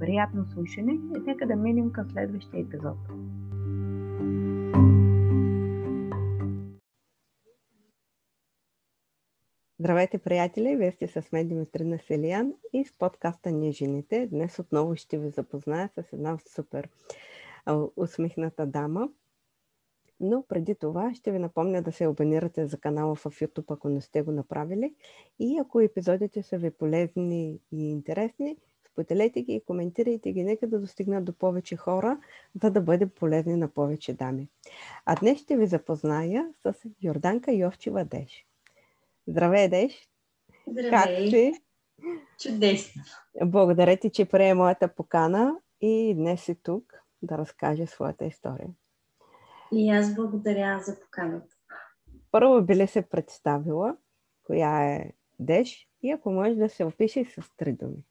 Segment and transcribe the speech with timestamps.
[0.00, 2.96] Приятно слушане и нека да минем към следващия епизод.
[9.78, 10.76] Здравейте, приятели!
[10.76, 14.26] Вие сте с мен Димитрина Селиян и с подкаста Ние жените.
[14.26, 16.88] Днес отново ще ви запозная с една супер
[17.96, 19.08] усмихната дама.
[20.20, 24.00] Но преди това ще ви напомня да се абонирате за канала в YouTube, ако не
[24.00, 24.94] сте го направили.
[25.38, 28.56] И ако епизодите са ви полезни и интересни,
[28.92, 30.44] споделете ги и коментирайте ги.
[30.44, 32.18] Нека да достигнат до повече хора,
[32.62, 34.48] за да бъде полезни на повече дами.
[35.06, 38.46] А днес ще ви запозная с Йорданка Йовчева Деш.
[39.26, 40.08] Здравей, Деш!
[40.66, 40.90] Здравей!
[40.90, 41.52] Как си?
[42.42, 43.02] Чудесно!
[43.44, 48.68] Благодаря ти, че прие моята покана и днес си тук да разкаже своята история.
[49.72, 51.56] И аз благодаря за поканата.
[52.30, 53.96] Първо би ли се представила,
[54.44, 58.04] коя е Деш и ако можеш да се опишеш с три думи.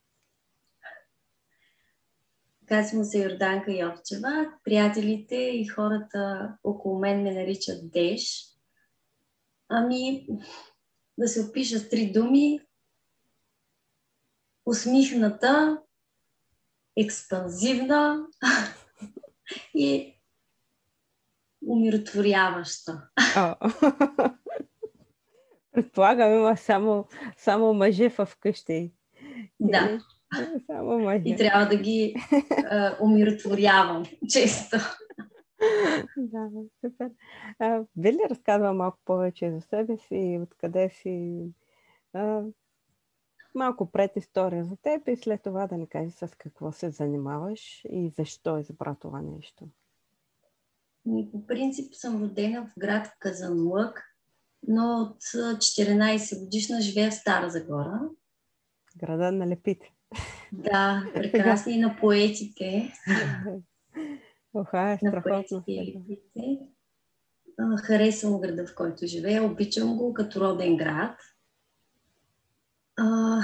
[2.70, 4.54] Казвам се Йорданка Йовчева.
[4.64, 8.46] Приятелите и хората около мен ме наричат Деш.
[9.70, 10.28] Ами,
[11.18, 12.62] да се опиша с три думи.
[14.66, 15.82] Усмихната,
[16.98, 18.28] експанзивна
[19.74, 20.16] и
[21.68, 23.10] умиротворяваща.
[25.72, 27.08] Предполагам, има само,
[27.38, 28.94] само мъже в къщи.
[29.60, 30.00] Да.
[30.66, 31.24] Само мъже.
[31.26, 32.16] И трябва да ги
[32.70, 34.78] а, умиротворявам често.
[36.18, 36.50] да,
[36.86, 37.12] супер.
[37.60, 41.44] А, би ли разказва малко повече за себе си, откъде си?
[42.14, 42.42] А,
[43.56, 47.86] малко пред история за теб и след това да ни кажеш с какво се занимаваш
[47.90, 49.68] и защо е избра това нещо.
[51.32, 54.04] По принцип съм родена в град Казанлък,
[54.68, 58.10] но от 14 годишна живея в Стара Загора.
[58.98, 59.94] Града на лепите.
[60.52, 62.94] Да, прекрасни на поетите.
[64.54, 65.64] Оха, е страхотно.
[67.78, 69.44] Харесвам града, в който живея.
[69.44, 71.18] Обичам го като роден град.
[72.98, 73.42] А,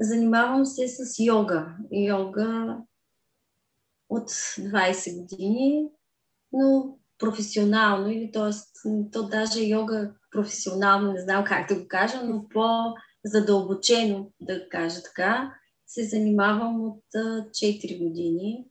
[0.00, 1.76] занимавам се с йога.
[1.92, 2.78] Йога
[4.08, 5.88] от 20 години,
[6.52, 8.52] но професионално, или т.е.
[9.12, 12.48] то даже йога професионално, не знам как да го кажа, но
[13.28, 15.54] по-задълбочено да кажа така,
[15.86, 18.64] се занимавам от 4 години.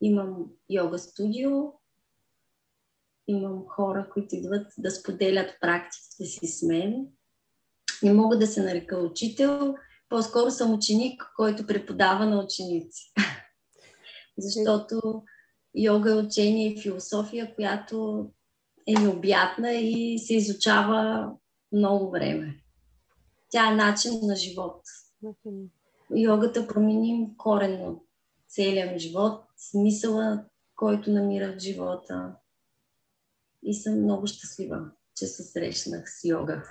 [0.00, 1.50] Имам йога студио,
[3.26, 7.06] имам хора, които идват да споделят практиките си с мен.
[8.02, 9.74] Не мога да се нарека учител,
[10.08, 13.12] по-скоро съм ученик, който преподава на ученици.
[14.38, 15.22] Защото
[15.74, 18.26] йога е учение и философия, която
[18.86, 21.30] е необятна и се изучава
[21.72, 22.62] много време.
[23.50, 24.82] Тя е начин на живот
[26.16, 28.04] йогата променим коренно
[28.48, 30.44] целият ми живот, смисъла,
[30.76, 32.34] който намира в живота.
[33.62, 36.62] И съм много щастлива, че се срещнах с йога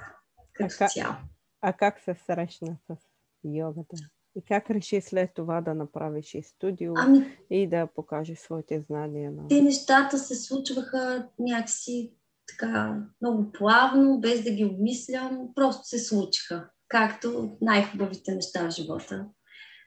[0.53, 1.15] като а цяло.
[1.61, 2.95] А как се срещна с
[3.43, 3.95] йогата?
[4.35, 9.31] И как реши след това да направиш и студио ами, и да покажеш своите знания?
[9.31, 9.47] На...
[9.47, 12.13] Те нещата се случваха някакси
[12.47, 19.25] така много плавно, без да ги обмислям, просто се случиха както най-хубавите неща в живота.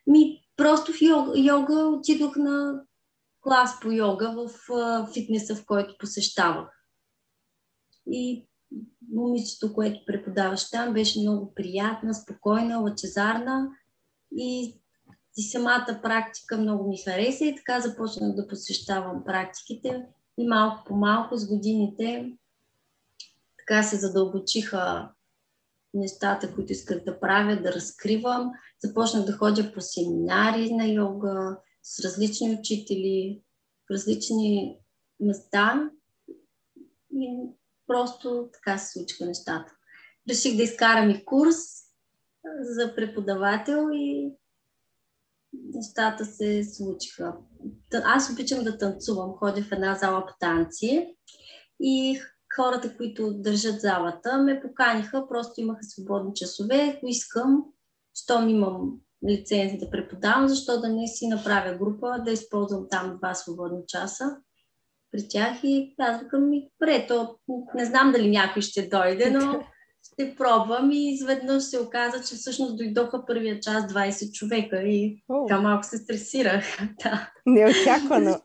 [0.06, 2.82] Ми, просто в йога, йога отидох на
[3.40, 4.50] клас по йога в
[5.12, 6.68] фитнеса, в който посещавах.
[8.06, 8.48] И
[9.12, 13.68] момичето, което преподаваш там, беше много приятна, спокойна, лъчезарна
[14.36, 14.80] и,
[15.36, 20.06] и самата практика много ми хареса и така започнах да посещавам практиките
[20.38, 22.32] и малко по малко с годините
[23.70, 25.10] така се задълбочиха
[25.94, 28.50] нещата, които исках да правя, да разкривам.
[28.84, 33.42] Започнах да ходя по семинари на йога с различни учители
[33.86, 34.78] в различни
[35.20, 35.90] места
[37.14, 37.50] и
[37.86, 39.72] просто така се случиха нещата.
[40.28, 41.56] Реших да изкарам и курс
[42.60, 44.32] за преподавател и
[45.52, 47.34] нещата се случиха.
[47.92, 51.16] Аз обичам да танцувам, ходя в една зала по танци
[51.80, 52.20] и
[52.56, 57.64] хората, които държат залата, ме поканиха, просто имаха свободни часове, ако искам,
[58.14, 58.92] щом имам
[59.28, 64.36] лиценз да преподавам, защо да не си направя група, да използвам там два свободни часа
[65.12, 67.36] при тях и аз викам ми, добре, то
[67.74, 69.60] не знам дали някой ще дойде, но
[70.12, 75.60] ще пробвам и изведнъж се оказа, че всъщност дойдоха първия час 20 човека и така
[75.60, 76.64] малко се стресирах.
[77.02, 77.30] да.
[77.46, 78.40] Неочаквано.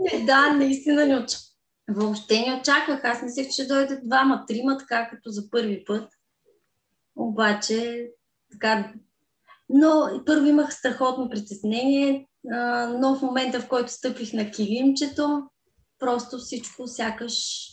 [0.00, 1.51] не, да, наистина не очаквах.
[1.88, 3.04] Въобще не очаквах.
[3.04, 6.12] Аз мислех, че дойдат двама, трима, така като за първи път.
[7.16, 8.10] Обаче,
[8.50, 8.92] така...
[9.68, 12.28] Но първо имах страхотно притеснение,
[12.98, 15.50] но в момента, в който стъпих на килимчето,
[15.98, 17.66] просто всичко сякаш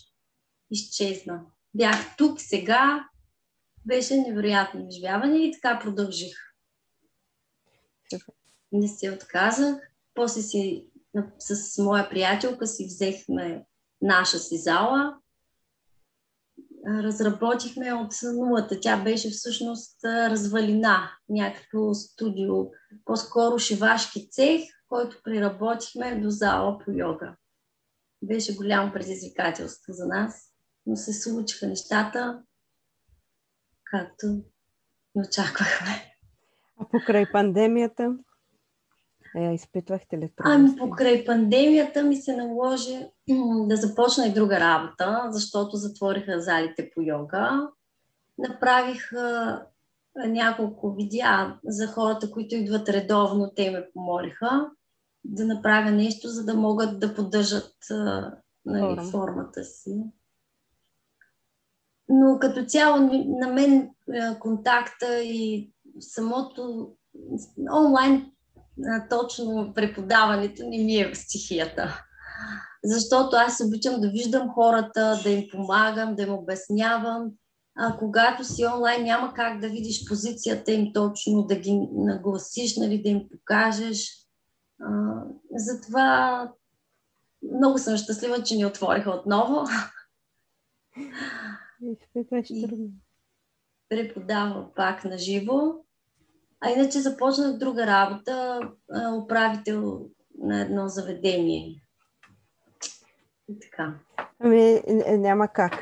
[0.72, 1.42] изчезна.
[1.74, 3.06] Бях тук, сега,
[3.86, 6.36] беше невероятно изживяване и така продължих.
[8.72, 9.76] Не се отказах.
[10.14, 10.86] После си
[11.40, 13.66] с моя приятелка си взехме
[14.02, 15.18] наша си зала.
[16.88, 18.80] Разработихме от нулата.
[18.80, 22.66] Тя беше всъщност развалина, някакво студио,
[23.06, 27.36] по-скоро шивашки цех, който преработихме до зала по йога.
[28.22, 30.54] Беше голямо предизвикателство за нас,
[30.86, 32.44] но се случиха нещата,
[33.84, 34.28] както
[35.16, 36.16] не очаквахме.
[36.80, 38.18] А покрай пандемията?
[39.36, 40.42] Е, изпитвахте ли трудности?
[40.44, 43.06] Ами покрай пандемията ми се наложи
[43.68, 47.70] да започна и друга работа, защото затвориха залите по йога.
[48.38, 49.12] Направих
[50.28, 53.52] няколко видеа за хората, които идват редовно.
[53.56, 54.70] Те ме помолиха
[55.24, 57.76] да направя нещо, за да могат да поддържат
[58.66, 60.04] нали, формата си.
[62.10, 62.98] Но като цяло
[63.40, 63.90] на мен
[64.40, 66.92] контакта и самото
[67.72, 68.32] онлайн
[69.10, 72.06] точно преподаването не ми е в стихията.
[72.84, 77.32] Защото аз обичам да виждам хората, да им помагам, да им обяснявам.
[77.76, 83.02] А когато си онлайн, няма как да видиш позицията им точно, да ги нагласиш, нали,
[83.02, 84.28] да им покажеш.
[84.82, 84.90] А,
[85.56, 86.52] затова
[87.56, 89.66] много съм щастлива, че ни отвориха отново.
[92.50, 92.94] И
[93.90, 95.74] преподавам пак на живо.
[96.62, 98.62] А иначе започнах друга работа,
[99.24, 100.06] управител
[100.40, 101.82] на едно заведение.
[103.50, 103.94] И така.
[104.40, 104.82] Ами,
[105.18, 105.74] няма как.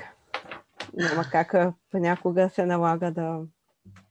[0.94, 1.74] Няма как.
[1.92, 3.40] Понякога се налага да,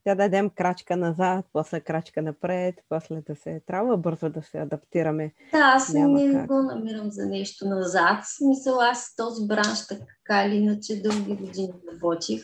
[0.06, 5.32] да дадем крачка назад, после крачка напред, после да се трябва бързо да се адаптираме.
[5.52, 6.46] Да, аз няма не как.
[6.46, 8.24] го намирам за нещо назад.
[8.24, 12.42] Смисъл, аз този бранш така или иначе дълги години работих.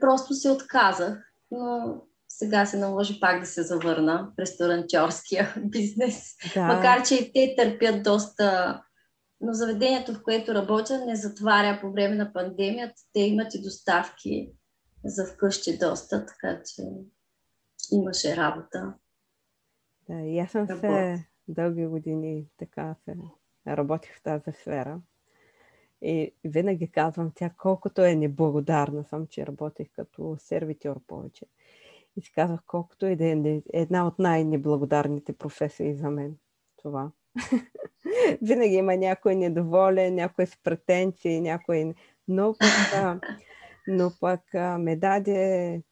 [0.00, 1.18] просто се отказах.
[1.50, 2.02] Но
[2.40, 6.36] сега се наложи пак да се завърна в ресторантьорския бизнес.
[6.54, 6.66] Да.
[6.66, 8.82] Макар, че и те търпят доста...
[9.40, 13.02] Но заведението, в което работя, не затваря по време на пандемията.
[13.12, 14.52] Те имат и доставки
[15.04, 16.82] за вкъщи доста, така че
[17.92, 18.94] имаше работа.
[20.08, 23.16] Да, и аз съм се дълги години така се
[23.66, 25.00] работих в тази сфера.
[26.02, 31.46] И винаги казвам тя колкото е неблагодарна съм, че работих като сервитьор повече.
[32.20, 36.36] И си казах, колкото и да е една от най-неблагодарните професии за мен.
[36.76, 37.10] Това.
[38.42, 41.94] Винаги има някой недоволен, някой с претенции, някой...
[42.28, 43.20] Но пък,
[43.88, 44.40] но пък
[44.78, 45.82] ме даде...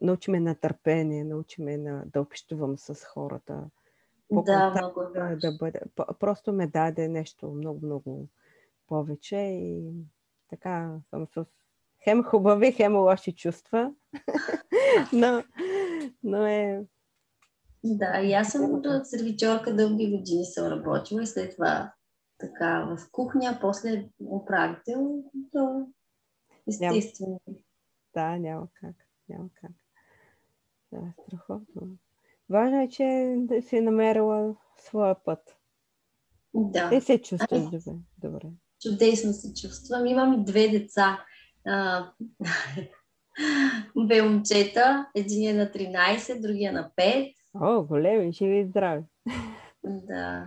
[0.00, 3.70] научи ме на търпение, научи ме на, да общувам с хората.
[4.30, 5.80] Да, много да, да бъде.
[6.20, 8.28] Просто ме даде нещо много-много
[8.86, 9.92] повече и
[10.48, 11.44] така съм с
[12.04, 13.92] хем хубави, хем лоши чувства.
[15.12, 15.42] но,
[16.22, 16.84] но е...
[17.84, 21.92] Да, и аз съм сервичорка дълги години съм работила и след това
[22.38, 25.86] така в кухня, после управител, то
[26.68, 27.40] естествено.
[27.46, 27.58] Няма,
[28.14, 28.96] да, няма как.
[29.28, 29.70] Няма как.
[30.92, 31.96] Да, страхотно.
[32.50, 35.56] Важно е, че да си намерила своя път.
[36.54, 36.88] Да.
[36.90, 37.78] Те се чувстваш добре.
[38.18, 38.46] добре.
[38.80, 40.06] Чудесно се чувствам.
[40.06, 41.24] Имам и две деца
[43.96, 45.06] две момчета.
[45.14, 47.34] Един е на 13, другия на 5.
[47.54, 49.02] О, големи, живи и здрави.
[49.84, 50.46] Да.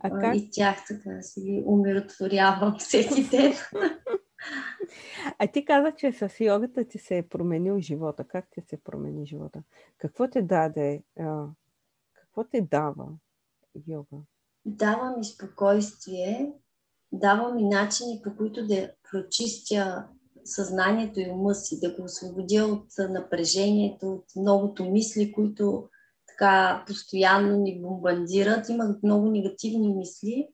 [0.00, 0.36] А как?
[0.36, 3.52] И тях така си умиротворявам всеки ден.
[5.38, 8.24] А ти каза, че с йогата ти се е променил живота.
[8.24, 9.62] Как ти се промени живота?
[9.98, 11.02] Какво ти даде?
[12.14, 13.08] какво ти дава
[13.86, 14.16] йога?
[14.64, 16.52] Дава ми спокойствие,
[17.12, 20.06] дава ми начини по които да прочистя
[20.44, 25.88] съзнанието и ума си, да го освободя от напрежението, от многото мисли, които
[26.26, 28.68] така постоянно ни бомбандират.
[28.68, 30.48] Имах много негативни мисли.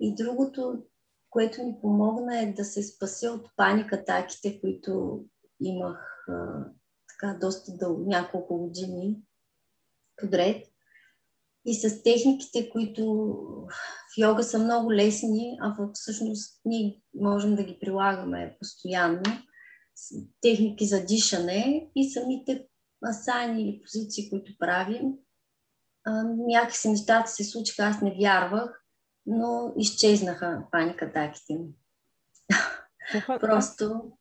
[0.00, 0.82] И другото,
[1.30, 5.24] което ми помогна е да се спася от паникатаките, които
[5.60, 6.64] имах а,
[7.08, 9.16] така доста дълго, няколко години
[10.16, 10.66] подред.
[11.66, 13.04] И с техниките, които
[14.14, 19.22] в йога са много лесни, а всъщност ние можем да ги прилагаме постоянно.
[20.40, 22.66] Техники за дишане и самите
[23.04, 25.12] асани или позиции, които правим.
[26.48, 28.84] някакси нещата се случиха, аз не вярвах,
[29.26, 31.68] но изчезнаха паникатаките ми.
[33.40, 34.12] Просто...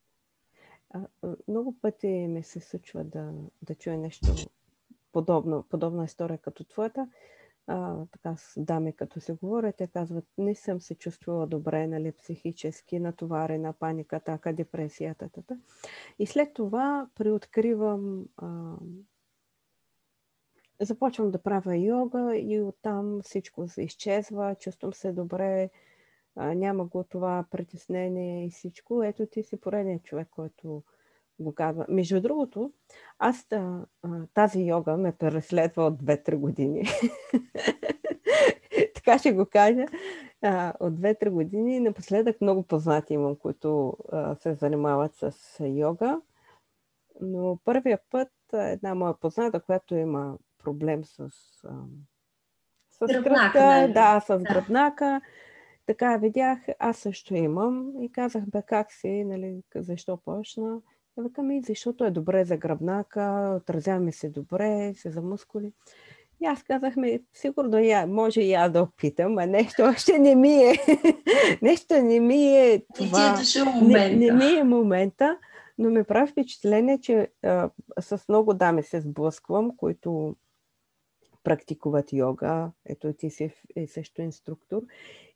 [1.47, 4.27] много пъти ми се случва да, да чуя нещо
[5.15, 7.07] подобно, подобна история като твоята.
[7.67, 12.11] А, така с дами, като се говорят, те казват, не съм се чувствала добре, нали,
[12.11, 15.29] психически натоварена, паника, така, депресията.
[15.29, 15.57] Тата.
[16.19, 18.75] И след това приоткривам, а,
[20.81, 25.69] започвам да правя йога и оттам всичко се изчезва, чувствам се добре,
[26.35, 29.03] а, няма го това притеснение и всичко.
[29.03, 30.83] Ето ти си поредният човек, който
[31.39, 31.85] го казва.
[31.89, 32.71] Между другото,
[33.19, 33.47] аз
[34.33, 36.87] тази йога ме преследва от 2-3 години.
[38.95, 39.85] така ще го кажа.
[40.79, 43.97] От 2-3 години напоследък много познати имам, които
[44.39, 46.21] се занимават с йога.
[47.21, 51.29] Но първия път една моя позната, която има проблем с,
[52.91, 53.93] с гръбнака, нали?
[53.93, 55.21] да, с гръбнака.
[55.85, 60.81] Така видях, аз също имам и казах, бе, как си, нали, защо почна?
[61.17, 65.71] Викам и защото е добре за гръбнака, отразяваме се добре, се за мускули.
[66.41, 70.53] И аз казахме, сигурно я, може и аз да опитам, а нещо още не ми
[70.53, 70.73] е.
[71.61, 73.41] нещо не ми е това.
[73.81, 75.37] Не, не ми е момента,
[75.77, 77.69] но ми прави впечатление, че а,
[78.01, 80.35] с много дами се сблъсквам, които
[81.45, 82.71] практикуват йога.
[82.85, 84.81] Ето ти си е също инструктор.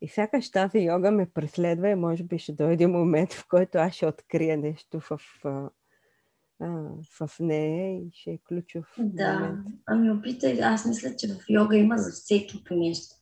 [0.01, 3.93] И сякаш тази йога ме преследва и може би ще дойде момент, в който аз
[3.93, 5.21] ще открия нещо в,
[7.19, 9.33] в нея и ще е ключов да.
[9.33, 9.67] момент.
[9.85, 13.15] Ами опитай, аз мисля, че в йога има за всеки по нещо.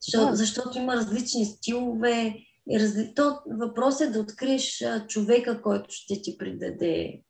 [0.00, 0.36] Защо, да.
[0.36, 2.34] Защото има различни стилове.
[2.70, 3.12] И разли...
[3.16, 7.22] То, въпрос е да откриеш човека, който ще ти придаде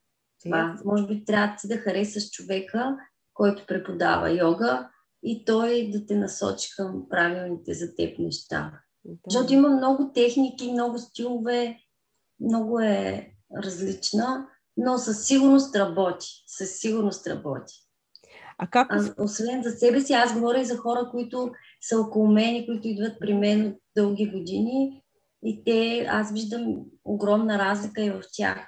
[0.43, 0.79] това.
[0.85, 2.97] Може би трябва да ти да харесаш човека,
[3.35, 4.91] който преподава йога,
[5.23, 8.73] и той да те насочи към правилните за теб неща.
[9.05, 9.17] Да.
[9.29, 11.79] Защото има много техники, много стилове,
[12.41, 14.47] много е различна,
[14.77, 16.27] но със сигурност работи.
[16.47, 17.75] Със сигурност работи.
[18.59, 18.87] А как?
[18.91, 22.89] А, освен за себе си, аз говоря и за хора, които са около мен, които
[22.89, 25.03] идват при мен от дълги години
[25.45, 28.59] и те, аз виждам огромна разлика и в тях.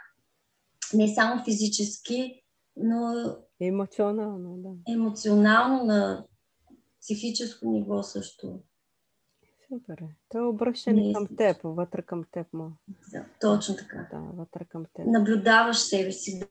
[0.94, 2.42] Не само физически,
[2.76, 3.14] но
[3.60, 4.92] емоционално, да.
[4.92, 6.24] Емоционално на
[7.00, 8.60] психическо ниво също.
[9.72, 9.96] Супер.
[10.28, 12.70] То е обръщане към теб, вътре към теб му.
[13.12, 14.08] Да, точно така.
[14.12, 15.06] Да, вътре към теб.
[15.06, 16.42] Наблюдаваш себе си.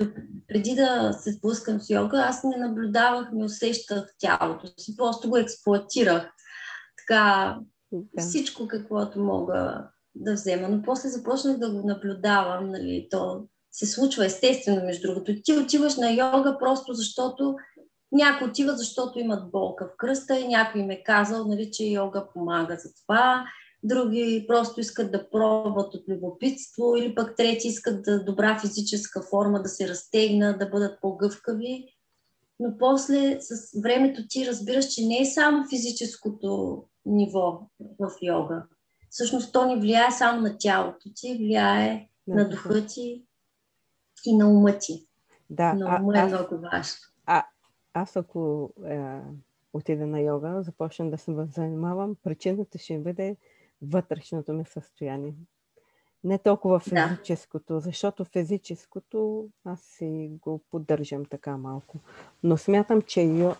[0.47, 4.97] Преди да се спускам с йога, аз не наблюдавах, не усещах тялото си.
[4.97, 6.31] Просто го експлуатирах.
[6.97, 7.57] Така,
[7.91, 8.23] да.
[8.23, 10.69] всичко каквото мога да взема.
[10.69, 12.69] Но после започнах да го наблюдавам.
[12.69, 15.41] Нали, то се случва естествено, между другото.
[15.43, 17.55] Ти отиваш на йога просто защото
[18.11, 22.27] някои отиват, защото имат болка в кръста и някой им е казал, нали, че йога
[22.33, 23.45] помага за това.
[23.83, 29.61] Други просто искат да пробват от любопитство или пък трети искат да добра физическа форма,
[29.61, 31.85] да се разтегнат, да бъдат по-гъвкави.
[32.59, 37.59] Но после с времето ти разбираш, че не е само физическото ниво
[37.99, 38.63] в йога.
[39.09, 43.23] Всъщност то не влияе само на тялото ти, влияе на духа ти
[44.25, 45.07] и на ума ти.
[45.49, 46.95] Да, на ума а, е много важно.
[47.99, 49.19] А, аз ако е,
[49.73, 53.35] отида на йога, започна да се занимавам, причината ще бъде
[53.81, 55.33] вътрешното ми състояние.
[56.23, 57.79] Не толкова физическото, да.
[57.79, 61.97] защото физическото аз си го поддържам така малко.
[62.43, 63.55] Но смятам, че йо,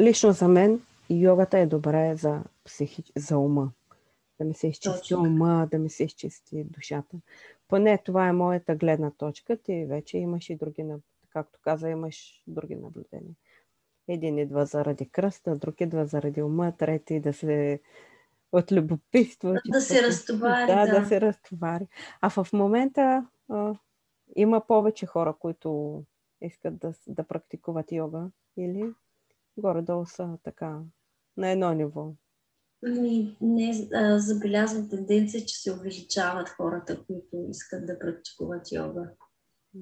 [0.00, 3.70] лично за мен йогата е добре за, психи, за ума.
[4.38, 5.22] Да ми се изчисти Точно.
[5.22, 7.16] ума, да ми се изчисти душата.
[7.68, 9.56] Поне това е моята гледна точка.
[9.56, 10.86] Ти вече имаш и други,
[11.30, 13.34] както каза, имаш други наблюдения.
[14.12, 17.80] Един идва заради кръста, друг идва заради ума, трети да се
[18.52, 19.54] от любопитство.
[19.66, 20.66] Да се разтовари.
[20.66, 21.86] Да, да, да се разтовари.
[22.20, 23.74] А в момента а,
[24.36, 26.02] има повече хора, които
[26.42, 28.94] искат да, да практикуват йога или
[29.56, 30.80] горе-долу са така
[31.36, 32.12] на едно ниво.
[32.82, 39.10] Ми, не а, забелязвам тенденция, че се увеличават хората, които искат да практикуват йога.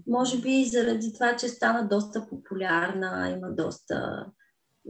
[0.06, 4.26] Може би заради това, че стана доста популярна, има доста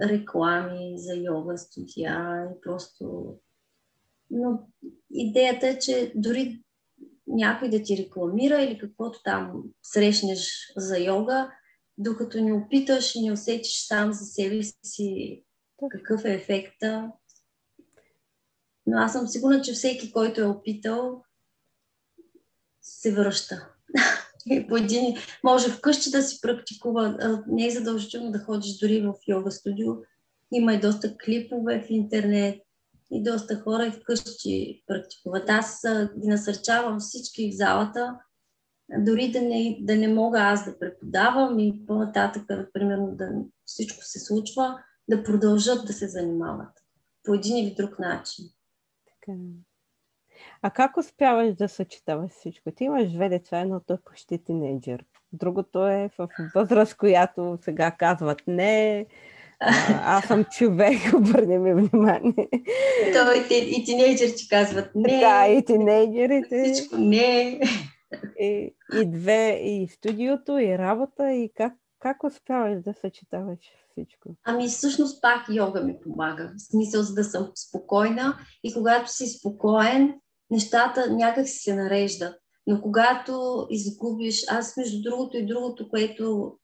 [0.03, 3.35] реклами за йога студия и просто...
[4.31, 4.69] Но
[5.11, 6.63] идеята е, че дори
[7.27, 11.53] някой да ти рекламира или каквото там срещнеш за йога,
[11.99, 15.43] докато не опиташ и не усетиш сам за себе си
[15.91, 17.13] какъв е ефекта.
[18.87, 21.25] Но аз съм сигурна, че всеки, който е опитал,
[22.83, 23.75] се връща.
[24.69, 29.51] по един, може вкъщи да си практикува, не е задължително да ходиш дори в йога
[29.51, 29.93] студио.
[30.53, 32.61] Има и доста клипове в интернет
[33.11, 35.51] и доста хора и вкъщи практикуват.
[35.51, 35.83] Аз
[36.21, 38.19] ги насърчавам всички в залата,
[38.99, 42.43] дори да не, да не мога аз да преподавам и по-нататък,
[42.73, 43.29] примерно, да
[43.65, 44.79] всичко се случва,
[45.09, 46.73] да продължат да се занимават
[47.25, 48.45] по един или друг начин.
[49.07, 49.39] Така.
[50.63, 52.71] А как успяваш да съчетаваш всичко?
[52.71, 55.05] Ти имаш две деца, едното е почти тинейджър.
[55.33, 59.07] Другото е в възраст, която сега казват не,
[60.05, 62.49] аз съм човек, обърни ми внимание.
[63.13, 65.21] То и, и тинейджерите казват не.
[65.21, 66.63] Да, и тинейджерите.
[66.65, 67.61] Всичко не.
[68.41, 73.59] И, и две, и студиото, и работа, и как, как успяваш да съчетаваш
[73.91, 74.29] всичко?
[74.45, 76.53] Ами всъщност пак йога ми помага.
[76.57, 80.15] В смисъл, за да съм спокойна и когато си спокоен,
[80.51, 82.37] нещата някак си се нареждат.
[82.67, 86.57] Но когато изгубиш, аз между другото и другото, което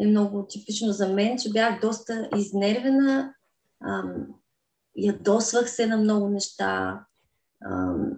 [0.00, 3.34] е много типично за мен, че бях доста изнервена,
[3.84, 4.26] ам,
[4.96, 7.04] ядосвах се на много неща,
[7.64, 8.12] ам,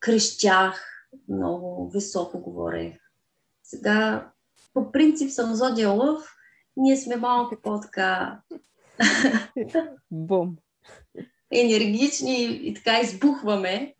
[0.00, 0.84] крещях,
[1.28, 2.94] много високо говорех.
[3.62, 4.30] Сега,
[4.74, 6.34] по принцип съм зодия лъв,
[6.76, 8.40] ние сме малко по-така
[10.10, 10.56] Бум.
[11.50, 13.94] енергични и така избухваме,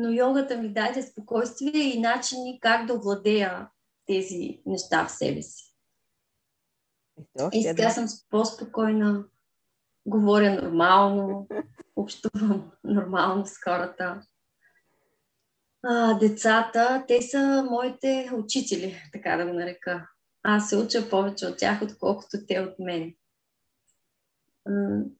[0.00, 3.68] но йогата ми даде спокойствие и начини как да овладея
[4.06, 5.74] тези неща в себе си.
[7.52, 9.24] И сега съм по-спокойна,
[10.06, 11.48] говоря нормално,
[11.96, 14.22] общувам нормално с хората.
[15.82, 20.08] А, децата, те са моите учители, така да го нарека.
[20.42, 23.14] Аз се уча повече от тях, отколкото те от мен.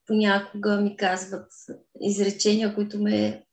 [0.07, 1.53] Понякога ми казват
[2.01, 3.47] изречения, които ме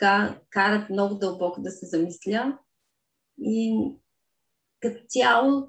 [0.00, 2.58] така карат много дълбоко да се замисля.
[3.38, 3.84] И
[4.80, 5.68] като цяло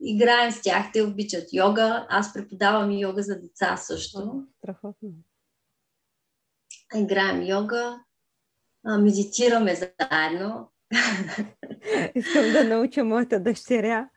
[0.00, 2.06] играем с тях, те обичат йога.
[2.08, 4.44] Аз преподавам йога за деца също.
[4.58, 5.10] Страхотно.
[6.96, 8.00] Играем йога,
[8.84, 10.72] медитираме заедно.
[12.14, 14.08] Искам да науча моята дъщеря,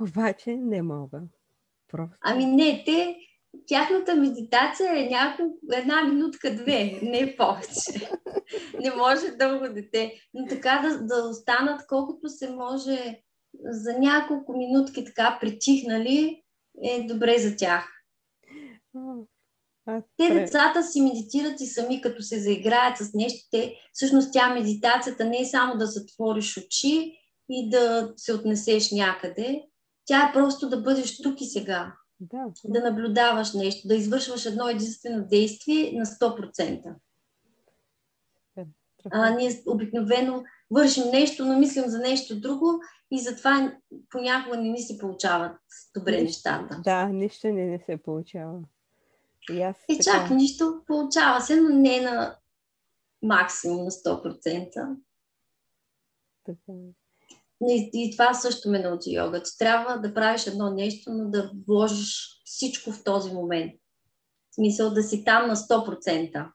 [0.00, 1.20] обаче не мога.
[1.88, 2.16] Просто.
[2.20, 3.16] Ами не, те,
[3.66, 8.10] тяхната медитация е няколко, една минутка, две, не повече.
[8.80, 10.12] не може дълго дете.
[10.34, 13.22] Но така да, да останат колкото се може
[13.64, 16.42] за няколко минутки така притихнали,
[16.84, 17.88] е добре за тях.
[20.16, 23.48] Те децата си медитират и сами, като се заиграят с нещо.
[23.50, 27.12] Те, всъщност тя медитацията не е само да затвориш очи
[27.48, 29.62] и да се отнесеш някъде.
[30.04, 31.92] Тя е просто да бъдеш тук и сега.
[32.20, 36.94] Да, да наблюдаваш нещо, да извършваш едно единствено действие на 100%.
[38.56, 38.64] Е,
[39.10, 43.78] а, ние обикновено вършим нещо, но мислим за нещо друго и затова
[44.10, 45.56] понякога не ни се получават
[45.94, 46.80] добре нещата.
[46.84, 48.60] Да, нищо не, не се получава.
[49.50, 50.18] И, аз и така...
[50.18, 52.36] чак, нищо получава се, но не на
[53.22, 54.96] максимум на 100%.
[56.44, 56.72] Така.
[57.66, 61.52] И, и това също ме научи йога, че трябва да правиш едно нещо, но да
[61.68, 63.72] вложиш всичко в този момент.
[64.50, 66.50] В смисъл да си там на 100%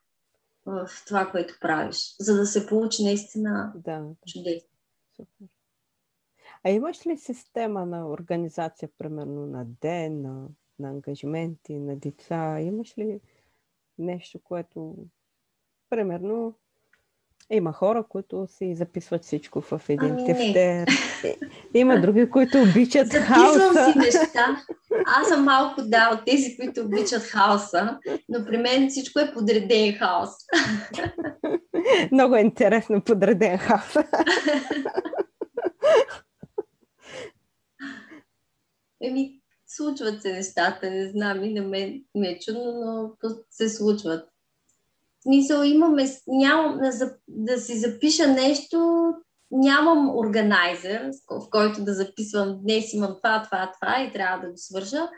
[0.65, 4.05] в това, което правиш, за да се получи наистина да.
[4.27, 4.69] чудесно.
[5.15, 5.47] Супер.
[6.63, 10.47] А имаш ли система на организация, примерно на ден, на,
[10.79, 12.59] на ангажименти, на деца?
[12.59, 13.19] Имаш ли
[13.97, 14.95] нещо, което,
[15.89, 16.55] примерно,
[17.49, 20.87] има хора, които си записват всичко в един ами тефтер.
[21.73, 23.59] Има други, които обичат Записвам хаоса.
[23.59, 24.63] Записвам си неща.
[25.05, 29.93] Аз съм малко, да, от тези, които обичат хаоса, но при мен всичко е подреден
[29.93, 30.29] хаос.
[32.11, 33.95] Много е интересно подреден хаос.
[39.03, 44.32] Еми, случват се нещата, не знам, и на мен ме е чудно, но се случват
[45.23, 49.07] смисъл имаме, нямам да, да си запиша нещо,
[49.51, 54.57] нямам органайзер, в който да записвам днес имам това, това, това и трябва да го
[54.57, 55.09] свържа.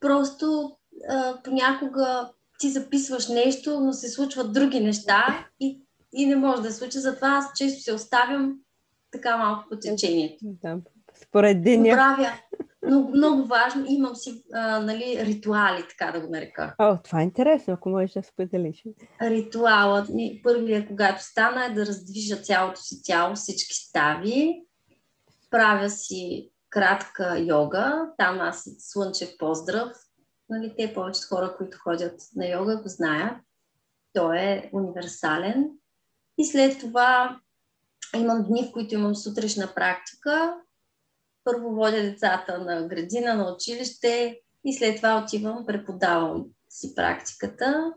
[0.00, 0.76] Просто
[1.08, 6.70] а, понякога ти записваш нещо, но се случват други неща и, и не може да
[6.70, 6.98] се случи.
[6.98, 8.58] Затова аз често се оставям
[9.12, 10.36] така малко по течението.
[10.40, 10.76] Да,
[11.22, 11.90] според деня.
[11.94, 12.32] Правя.
[12.86, 13.84] Много, много важно.
[13.88, 16.74] Имам си а, нали, ритуали, така да го нарека.
[16.78, 18.84] О, това е интересно, ако можеш да споделиш.
[19.22, 24.62] Ритуалът ми, първият, когато стана, е да раздвижа цялото си тяло, всички стави.
[25.50, 28.08] Правя си кратка йога.
[28.18, 29.88] Там аз слънчев поздрав.
[30.48, 33.36] Нали, те повечето хора, които ходят на йога, го знаят.
[34.12, 35.70] Той е универсален.
[36.38, 37.38] И след това
[38.16, 40.54] имам дни, в които имам сутрешна практика.
[41.44, 47.92] Първо водя децата на градина, на училище и след това отивам, преподавам си практиката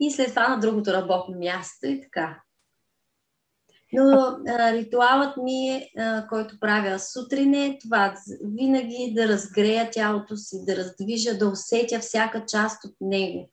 [0.00, 2.42] и след това на другото работно място и така.
[3.92, 10.36] Но а, ритуалът ми, е, а, който правя сутрин е това винаги да разгрея тялото
[10.36, 13.50] си, да раздвижа, да усетя всяка част от него.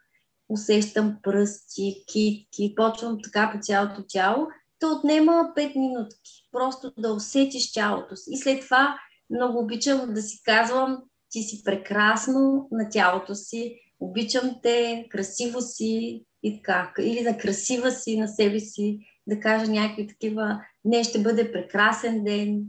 [0.50, 4.48] Усещам пръсти, китки, почвам така по цялото тяло.
[4.80, 6.43] То отнема 5 минутки.
[6.54, 8.30] Просто да усетиш тялото си.
[8.34, 8.98] И след това
[9.30, 10.98] много обичам да си казвам,
[11.30, 16.94] ти си прекрасно на тялото си, обичам те, красиво си и така.
[17.00, 22.24] Или на красива си на себе си да кажа някакви такива, не ще бъде прекрасен
[22.24, 22.62] ден.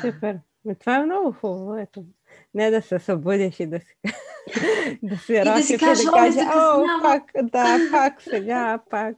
[0.00, 0.38] Супер.
[0.80, 1.76] Това е много хубаво.
[1.76, 2.04] Ето.
[2.54, 3.94] Не да се събудиш и да се
[5.02, 9.16] да се разкипи и да, си да каже, о, пак, да, пак сега, пак.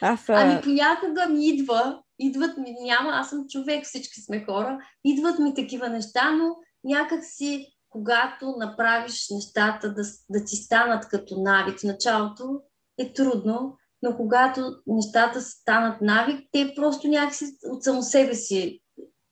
[0.00, 5.38] Аз, Ами понякога ми идва, идват ми, няма, аз съм човек, всички сме хора, идват
[5.38, 11.78] ми такива неща, но някак си, когато направиш нещата да, да ти станат като навик
[11.78, 12.60] в началото,
[12.98, 18.82] е трудно, но когато нещата станат навик, те просто някакси от само себе си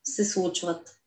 [0.03, 0.97] се случват.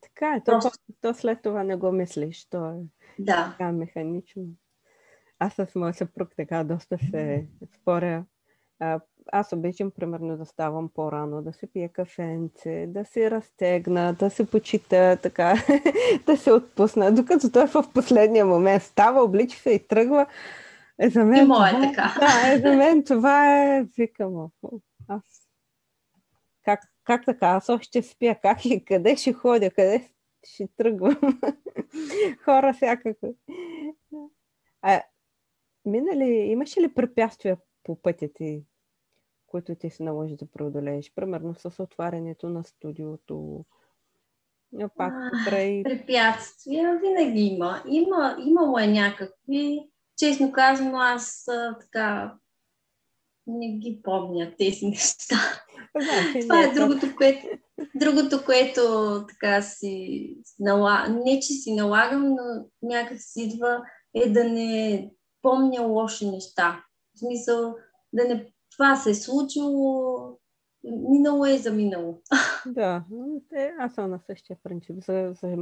[0.00, 0.70] Така е, то, просто...
[1.00, 2.74] то след това не го мислиш, то е
[3.18, 3.56] да.
[3.58, 4.42] така механично.
[5.38, 8.24] Аз с моя съпруг така доста се споря.
[8.78, 9.00] А,
[9.32, 14.50] аз обичам, примерно, да ставам по-рано, да се пия кафенце, да се разтегна, да се
[14.50, 15.54] почита, така,
[16.26, 17.12] да се отпусна.
[17.12, 20.26] Докато той в последния момент става, облича се и тръгва.
[21.00, 22.14] Е, за мен, и това, така.
[22.20, 24.48] Да, е, за мен това е, викам,
[25.08, 25.22] аз
[26.64, 30.10] как, как така, аз още спя, как и къде ще ходя, къде
[30.44, 31.40] ще тръгвам.
[32.44, 33.28] Хора всякакви.
[34.82, 35.02] А,
[35.84, 38.62] минали, имаш ли препятствия по пътя ти,
[39.54, 41.14] които ти се наложи да преодолееш?
[41.14, 43.64] Примерно с отварянето на студиото,
[44.96, 45.82] пак покрай...
[45.82, 47.82] Препятствия винаги има.
[47.88, 48.36] има.
[48.46, 49.88] Имало е някакви
[50.18, 52.34] честно казано, аз а, така
[53.46, 55.36] не ги помня тези неща.
[55.94, 57.46] Да, Това е, е другото, което,
[57.94, 58.82] другото, което
[59.28, 61.20] така си налагам.
[61.24, 63.82] Не, че си налагам, но някак си идва
[64.14, 65.10] е да не
[65.42, 66.84] помня лоши неща.
[67.14, 67.74] В смисъл,
[68.12, 68.54] да не...
[68.76, 70.38] Това се е случило,
[70.84, 72.22] минало е за минало.
[72.66, 73.04] Да,
[73.56, 74.96] е, аз съм на същия принцип.
[75.06, 75.56] За, за,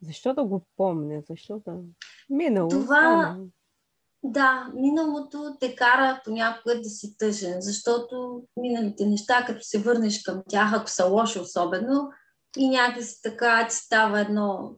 [0.00, 1.22] защо да го помня?
[1.28, 1.76] Защо да...
[2.30, 2.68] Минало.
[2.68, 3.46] Това, стана.
[4.22, 10.42] Да, миналото те кара понякога да си тъжен, защото миналите неща, като се върнеш към
[10.48, 12.10] тях, ако са лоши особено,
[12.58, 14.76] и някакси така ти става едно...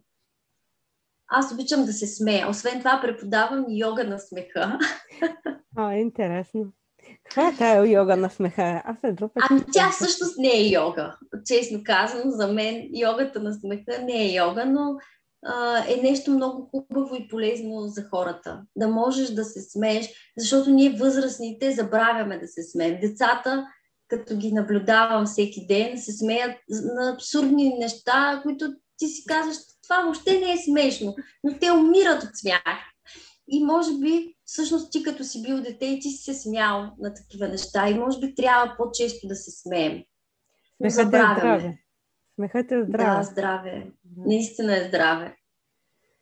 [1.29, 2.51] Аз обичам да се смея.
[2.51, 4.79] Освен това преподавам йога на смеха.
[5.77, 6.73] А, интересно.
[7.37, 8.83] Каква е тая йога на смеха?
[8.85, 11.17] Аз е друг Ами тя всъщност не е йога.
[11.47, 14.97] Честно казано, за мен йогата на смеха не е йога, но
[15.89, 18.63] е нещо много хубаво и полезно за хората.
[18.77, 22.99] Да можеш да се смееш, защото ние възрастните забравяме да се смеем.
[23.01, 23.67] Децата,
[24.09, 30.03] като ги наблюдавам всеки ден, се смеят на абсурдни неща, които ти си казваш, това
[30.03, 32.79] въобще не е смешно, но те умират от смях.
[33.49, 37.15] И може би, всъщност ти като си бил дете и ти си се смял на
[37.15, 40.03] такива неща и може би трябва по-често да се смеем.
[40.77, 41.79] Смехът е здраве.
[42.35, 43.19] Смехът е здраве.
[43.19, 43.93] Да, здраве.
[44.17, 45.37] Наистина е здраве.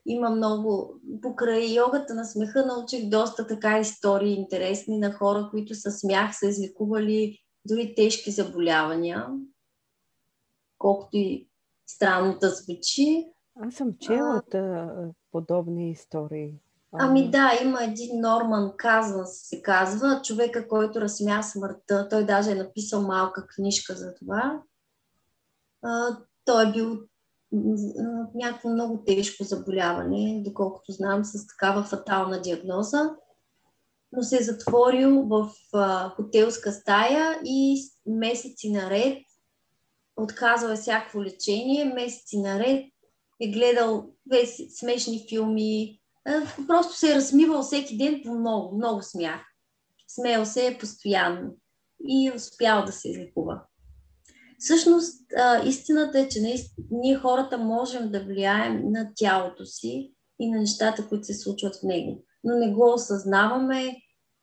[0.07, 0.95] Има много.
[1.23, 6.47] Покрай йогата на смеха научих доста така истории интересни на хора, които със смях са
[6.47, 9.27] излекували дори тежки заболявания.
[10.79, 11.49] Колкото и
[11.87, 13.27] странно да звучи.
[13.61, 14.89] Аз съм чела а,
[15.31, 16.55] подобни истории.
[16.98, 22.09] Ами да, има един Норман Казан, се казва, човека, който разсмя смъртта.
[22.11, 24.62] Той даже е написал малка книжка за това.
[25.83, 26.98] А, той е бил
[28.35, 33.11] някакво много тежко заболяване, доколкото знам, с такава фатална диагноза,
[34.12, 39.18] но се е затворил в а, хотелска стая и месеци наред
[40.16, 42.85] отказва е всякакво лечение, месеци наред
[43.40, 44.11] е гледал
[44.78, 46.00] смешни филми,
[46.67, 49.41] просто се е размивал всеки ден по много, много смях.
[50.09, 51.57] Смеял се е постоянно
[52.09, 53.61] и е успял да се излекува.
[54.59, 55.21] Всъщност,
[55.67, 56.41] истината е, че
[56.91, 61.83] ние хората можем да влияем на тялото си и на нещата, които се случват в
[61.83, 62.25] него.
[62.45, 63.97] Но не го осъзнаваме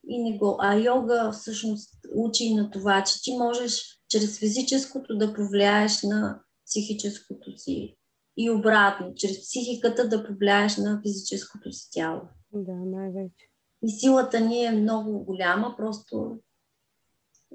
[0.07, 0.57] и не го.
[0.59, 7.57] А йога всъщност учи на това, че ти можеш чрез физическото да повлияеш на психическото
[7.57, 7.97] си
[8.37, 12.21] и обратно, чрез психиката да повлияеш на физическото си тяло.
[12.53, 13.49] Да, най-вече.
[13.83, 16.39] И силата ни е много голяма, просто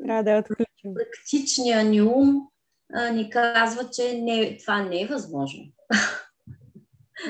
[0.02, 0.94] трябва да я отключим.
[0.94, 2.48] Практичният ни ум
[2.92, 5.64] а, ни казва, че не, това не е възможно.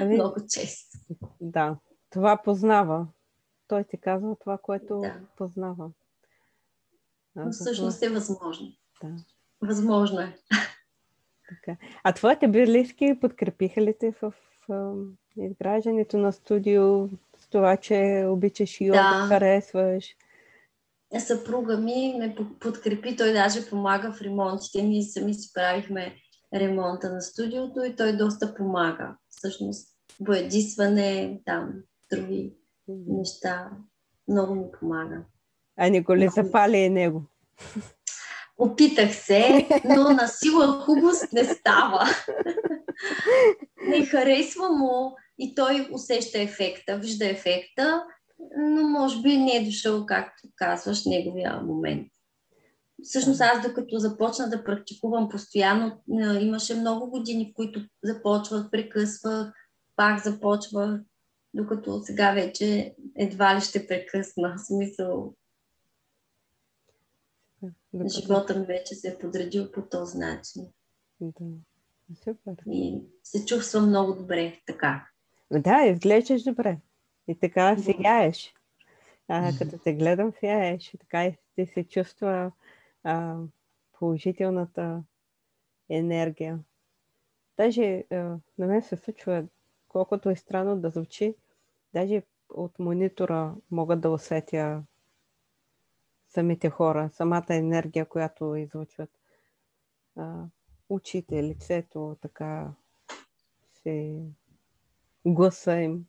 [0.00, 0.98] Ами, много често.
[1.40, 1.76] Да,
[2.10, 3.06] това познава.
[3.68, 5.20] Той ти казва това, което да.
[5.36, 5.90] познава.
[7.36, 8.72] Но всъщност е възможно.
[9.02, 9.16] Да.
[9.62, 10.36] Възможно е.
[11.48, 11.76] Така.
[12.04, 14.32] А твоите близки подкрепиха ли те в,
[14.68, 14.94] в
[15.36, 19.26] изграждането на студио, с това, че обичаш йога, да.
[19.28, 20.16] харесваш?
[21.18, 24.82] Съпруга ми ме подкрепи, той даже помага в ремонтите.
[24.82, 26.14] Ние сами си правихме
[26.54, 29.16] ремонта на студиото и той доста помага.
[29.30, 29.88] Всъщност,
[30.20, 31.74] боядисване, там,
[32.12, 32.52] други
[32.88, 33.70] неща.
[34.28, 35.22] Много ми помага.
[35.76, 37.22] А не го ли запали и него?
[38.58, 42.04] Опитах се, но на сила хубост не става.
[43.88, 48.04] не харесва му и той усеща ефекта, вижда ефекта,
[48.58, 52.08] но може би не е дошъл, както казваш, неговия момент.
[53.02, 56.02] Всъщност аз докато започна да практикувам постоянно,
[56.40, 59.52] имаше много години, в които започвах, прекъсвах,
[59.96, 61.00] пак започвах,
[61.54, 64.54] докато сега вече едва ли ще прекъсна.
[64.56, 65.34] В смисъл,
[67.92, 68.20] докато...
[68.20, 70.66] живота ми вече се е подредил по този начин.
[71.20, 71.44] Да,
[72.24, 72.54] супер.
[72.70, 75.08] И се чувствам много добре така.
[75.50, 76.78] Да, изглеждаш добре.
[77.28, 78.54] И така сияеш.
[79.28, 80.94] А, като те гледам, сияеш.
[80.94, 82.52] И така и ти се чувства
[83.02, 83.36] а,
[83.92, 85.02] положителната
[85.88, 86.58] енергия.
[87.56, 88.16] Даже а,
[88.58, 89.44] на мен се случва,
[89.88, 91.34] колкото е странно да звучи,
[91.94, 94.82] даже от монитора мога да усетя
[96.36, 99.10] самите хора, самата енергия, която излучват.
[100.16, 100.44] А,
[100.88, 102.72] очите, лицето, така
[103.82, 104.22] се
[105.26, 106.06] гласа им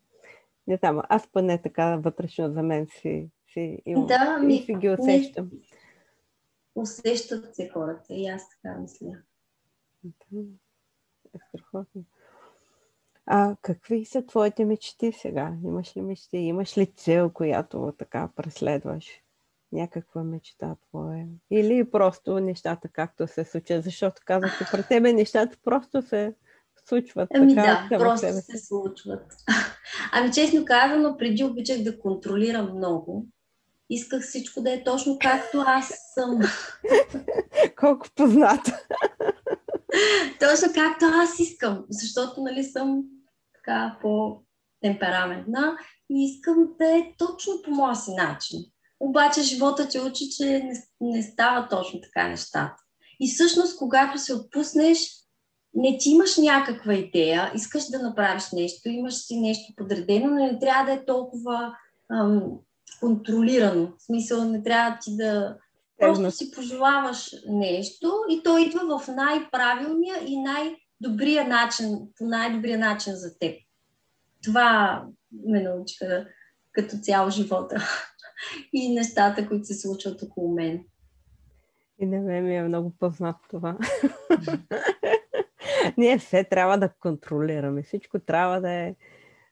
[0.67, 4.73] не знам, аз поне така вътрешно за мен си, си имам да, ми, и си
[4.73, 5.51] ги усещам.
[6.75, 9.17] Усещат се хората и аз така мисля.
[10.03, 10.39] Да,
[11.35, 12.03] е страхотно.
[13.25, 15.57] А какви са твоите мечти сега?
[15.63, 16.37] Имаш ли мечти?
[16.37, 19.21] Имаш ли цел, която така преследваш?
[19.71, 21.25] Някаква мечта твоя?
[21.51, 23.83] Или просто нещата както се случат?
[23.83, 26.35] Защото казвате, пред тебе нещата просто се
[26.85, 27.29] случват.
[27.35, 28.41] Ами така, да, просто себе.
[28.41, 29.33] се случват.
[30.11, 33.25] Ами честно казано, преди обичах да контролирам много.
[33.89, 36.39] Исках всичко да е точно както аз съм.
[37.79, 38.79] Колко позната.
[40.39, 43.03] точно както аз искам, защото нали съм
[43.53, 45.77] така по-темпераментна
[46.09, 48.59] и искам да е точно по моя си начин.
[48.99, 52.75] Обаче живота те учи, че не, не става точно така нещата.
[53.19, 55.17] И всъщност, когато се отпуснеш,
[55.73, 60.59] не ти имаш някаква идея, искаш да направиш нещо, имаш си нещо подредено, но не
[60.59, 61.75] трябва да е толкова
[62.11, 62.43] ам,
[62.99, 63.87] контролирано.
[63.97, 65.57] В смисъл, не трябва ти да...
[65.99, 73.15] Просто си пожелаваш нещо и то идва в най-правилния и най-добрия начин, по най-добрия начин
[73.15, 73.55] за теб.
[74.43, 75.03] Това
[75.45, 76.25] ме научиха
[76.71, 77.89] като цяло живота
[78.73, 80.85] и нещата, които се случват около мен.
[81.99, 83.77] И на мен ми е много познато това.
[85.97, 87.83] Ние все трябва да контролираме.
[87.83, 88.95] Всичко трябва да е.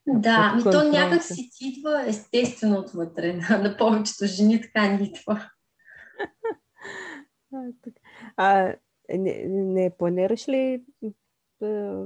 [0.08, 3.34] Да, ми то някак си идва естествено отвътре.
[3.50, 5.50] На повечето жени така ни идва.
[8.38, 8.76] А
[9.18, 10.84] не, не планираш ли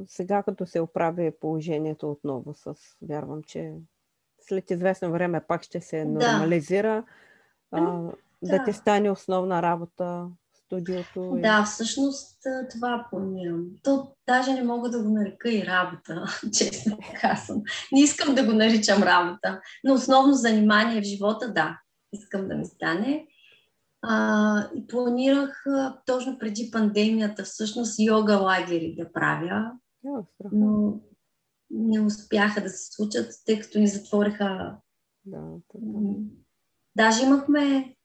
[0.07, 3.73] сега, като се оправи положението отново с, вярвам, че
[4.49, 7.03] след известно време пак ще се нормализира,
[7.73, 7.81] да, а,
[8.43, 8.57] да.
[8.57, 11.35] да ти стане основна работа студиото?
[11.37, 11.41] И...
[11.41, 12.37] Да, всъщност
[12.71, 13.65] това планирам.
[13.83, 16.25] То даже не мога да го нарека и работа,
[16.57, 17.61] честно казвам.
[17.91, 21.79] Не искам да го наричам работа, но основно занимание в живота, да,
[22.13, 23.25] искам да ми стане.
[24.01, 29.71] А, и планирах а, точно преди пандемията всъщност йога лагери да правя,
[30.51, 30.99] но
[31.71, 34.77] не успяха да се случат, тъй като ни затвориха.
[35.25, 35.39] Да,
[36.95, 37.95] Даже имахме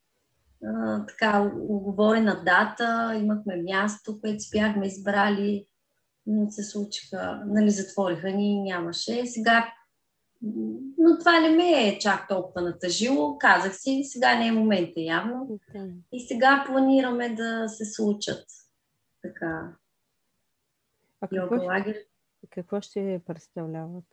[1.09, 5.67] така оговорена дата, имахме място, което си бяхме избрали,
[6.27, 9.27] но се случиха, нали, затвориха ни, нямаше.
[9.27, 9.73] Сега
[10.99, 13.39] Но това не ме е чак толкова натъжило.
[13.39, 15.61] Казах си, сега не е момента явно.
[16.13, 18.45] И сега планираме да се случат.
[19.23, 19.73] Така.
[21.21, 22.07] А какво, ще,
[22.51, 24.05] какво ще представляват?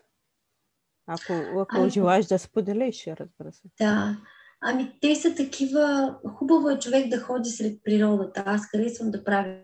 [1.08, 3.68] Ако, ако ами, желаеш да споделиш, разбира се.
[3.80, 4.18] Да.
[4.62, 6.16] Ами те са такива...
[6.38, 8.44] Хубаво е човек да ходи сред природата.
[8.46, 9.58] Аз харесвам да правя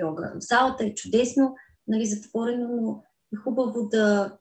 [0.00, 0.32] йога.
[0.36, 1.54] В залата е чудесно,
[1.88, 3.02] нали, затворено, но
[3.34, 4.38] е хубаво да,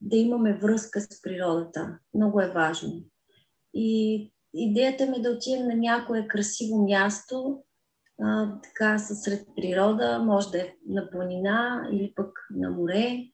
[0.00, 1.98] да имаме връзка с природата.
[2.14, 3.04] Много е важно.
[3.74, 7.62] И идеята ми е да отидем на някое красиво място,
[8.22, 13.30] а, така сред природа, може да е на планина или пък на море,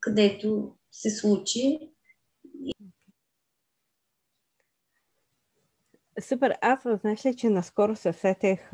[0.00, 1.90] където се случи.
[6.20, 6.54] Супер.
[6.60, 8.72] Аз знаеш ли, че наскоро се сетех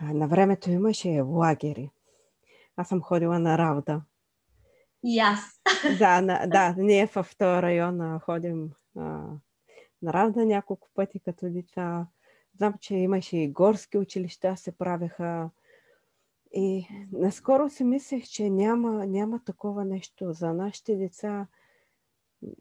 [0.00, 1.90] на времето имаше лагери.
[2.76, 4.02] Аз съм ходила на Равда.
[5.04, 5.40] И аз.
[5.98, 9.00] Да, на, да, ние в този район ходим а,
[10.02, 12.06] на Равда няколко пъти като деца.
[12.56, 15.50] Знам, че имаше и горски училища се правеха.
[16.52, 21.46] И наскоро си мислех, че няма, няма такова нещо за нашите деца.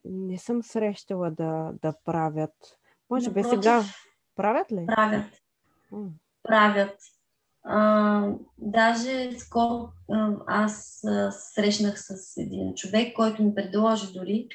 [0.05, 2.79] Не съм срещала да, да правят.
[3.10, 3.84] Може би сега
[4.36, 4.86] правят ли?
[4.86, 5.25] Правят.
[6.43, 6.97] Правят.
[7.63, 9.89] А, даже скоро
[10.47, 14.47] аз срещнах с един човек, който ми предложи дори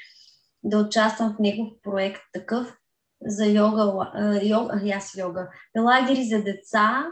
[0.62, 2.79] да участвам в негов проект такъв
[3.26, 4.10] за йога,
[4.42, 7.06] йога, аз йога, лагери за деца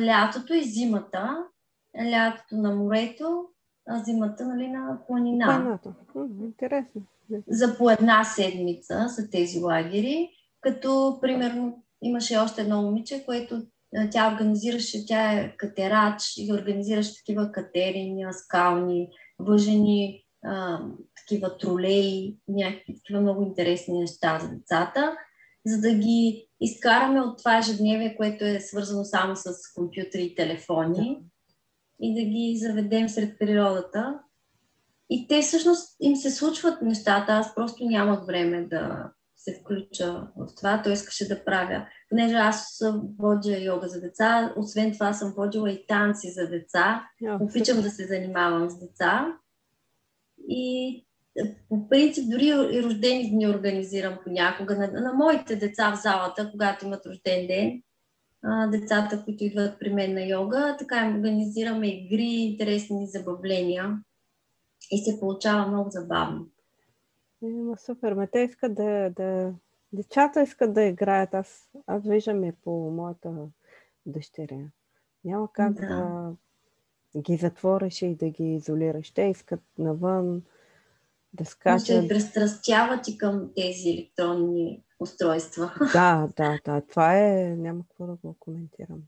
[0.00, 1.44] лятото и зимата.
[2.12, 3.44] Лятото на морето,
[3.88, 5.46] а зимата нали, на планина.
[5.46, 5.94] Планината.
[6.44, 7.02] Интересно.
[7.48, 10.30] За по една седмица са тези лагери,
[10.60, 13.62] като примерно имаше още едно момиче, което
[14.10, 20.80] тя организираше, тя е катерач и организираше такива катерения, скални, въжени, а,
[21.16, 25.16] такива тролеи, някакви такива много интересни неща за децата,
[25.66, 31.18] за да ги изкараме от това ежедневие, което е свързано само с компютри и телефони
[32.00, 34.20] и да ги заведем сред природата.
[35.10, 39.10] И те всъщност им се случват нещата, аз просто нямах време да,
[39.44, 40.82] се включа в това.
[40.82, 41.86] Той искаше да правя.
[42.08, 42.82] Понеже аз
[43.18, 47.08] водя йога за деца, освен това съм водила и танци за деца.
[47.40, 49.26] Обичам да се занимавам с деца.
[50.48, 51.06] И
[51.68, 56.86] по принцип дори и рождени дни организирам понякога на, на моите деца в залата, когато
[56.86, 57.82] имат рожден ден.
[58.42, 63.98] А, децата, които идват при мен на йога, така им организираме игри, интересни забавления
[64.90, 66.46] и се получава много забавно.
[67.42, 68.12] Има супер.
[68.12, 69.52] Ме те искат да, да...
[69.92, 71.34] Децата искат да играят.
[71.34, 73.32] Аз, аз виждам и по моята
[74.06, 74.70] дъщеря.
[75.24, 75.86] Няма как да.
[75.86, 79.10] да ги затвориш и да ги изолираш.
[79.10, 80.42] Те искат навън
[81.34, 81.86] да скачат.
[81.86, 85.74] Се пристрастяват и към тези електронни устройства.
[85.92, 86.80] Да, да, да.
[86.80, 87.56] Това е...
[87.58, 88.98] Няма какво да го коментирам.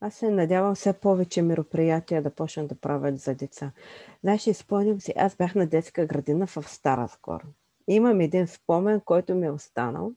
[0.00, 3.72] Аз се надявам все повече мероприятия да почнат да правят за деца.
[4.20, 7.44] Знаеш, изпълням си, аз бях на детска градина в Стара скоро.
[7.88, 10.12] Имам един спомен, който ми е останал.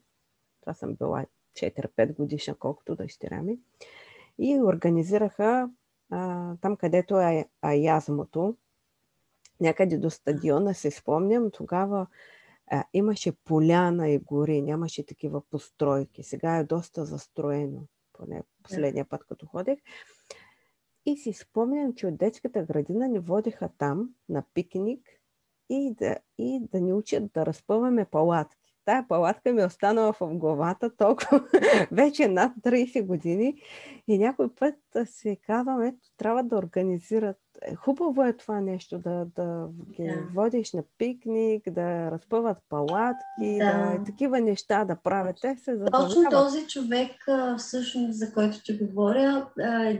[0.61, 1.25] Това съм била
[1.57, 3.59] 4-5 годишна, колкото дъщеря ми.
[4.39, 5.69] И организираха
[6.11, 8.55] а, там, където е аязмото,
[9.61, 12.07] някъде до стадиона, се спомням, тогава
[12.71, 16.23] а, имаше поляна и гори, нямаше такива постройки.
[16.23, 19.79] Сега е доста застроено, поне последния път, като ходех.
[21.05, 25.09] И си спомням, че от детската градина ни водиха там на пикник
[25.69, 28.75] и да, и да ни учат да разпъваме палатки.
[28.85, 31.47] Тая палатка ми е останала в главата толкова
[31.91, 33.61] вече над 30 години
[34.07, 37.37] и някой път си казвам, ето, трябва да организират
[37.75, 40.27] хубаво е това нещо, да, да ги да.
[40.33, 43.95] водиш на пикник, да разпъват палатки, да.
[43.97, 45.37] да такива неща да правят.
[45.41, 46.13] Те се забавляват.
[46.13, 47.11] Точно този човек,
[47.57, 49.49] всъщност, за който ти говоря,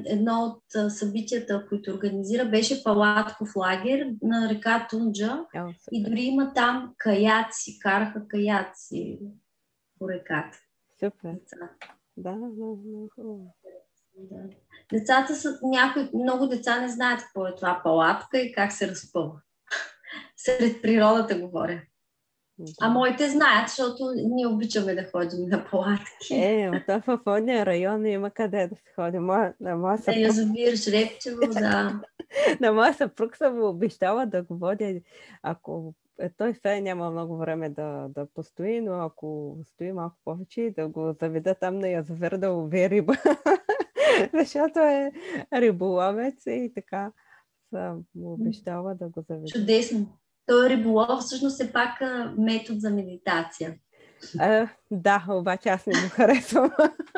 [0.05, 5.45] едно от събитията, които организира, беше палатков лагер на река Тунджа.
[5.55, 9.19] О, и дори има там каяци, караха каяци
[9.99, 10.57] по реката.
[10.99, 11.35] Супер.
[12.17, 13.55] Да, много, много хубаво.
[14.17, 14.37] Да.
[14.93, 19.41] Децата са, някои, много деца не знаят какво е това палатка и как се разпълва.
[20.37, 21.81] Сред природата говоря.
[22.81, 26.33] А моите знаят, защото ние обичаме да ходим на палатки.
[26.33, 29.19] Е, от в водния район има къде да се ходи.
[29.19, 30.15] Моя, на моя съпруг...
[30.15, 32.01] Да, язовир, Жребчево, да.
[32.59, 35.01] на моя съпруг съм обещала да го водя,
[35.43, 40.73] ако е, той сега няма много време да, да постои, но ако стои малко повече,
[40.77, 43.13] да го заведа там на язовир да лови риба.
[44.33, 45.11] защото е
[45.53, 47.11] риболовец и така
[48.15, 49.47] му обещала да го заведа.
[49.47, 50.17] Чудесно.
[50.45, 52.01] той риболов всъщност е пак
[52.37, 53.75] метод за медитация.
[54.39, 56.71] А, да, обаче аз не го харесвам.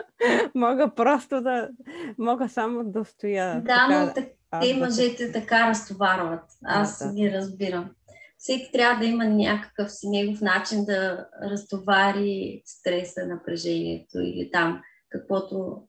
[0.55, 1.69] мога просто да...
[2.17, 3.61] Мога само да стоя.
[3.61, 6.43] Да, така, но те мъжете така разтоварват.
[6.65, 7.13] Аз да, да.
[7.13, 7.89] ги разбирам.
[8.37, 15.83] Всеки трябва да има някакъв си негов начин да разтовари стреса, напрежението или там каквото.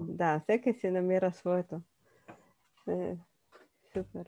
[0.00, 1.80] Да, всеки си намира своето.
[2.88, 3.16] Е,
[3.92, 4.24] супер.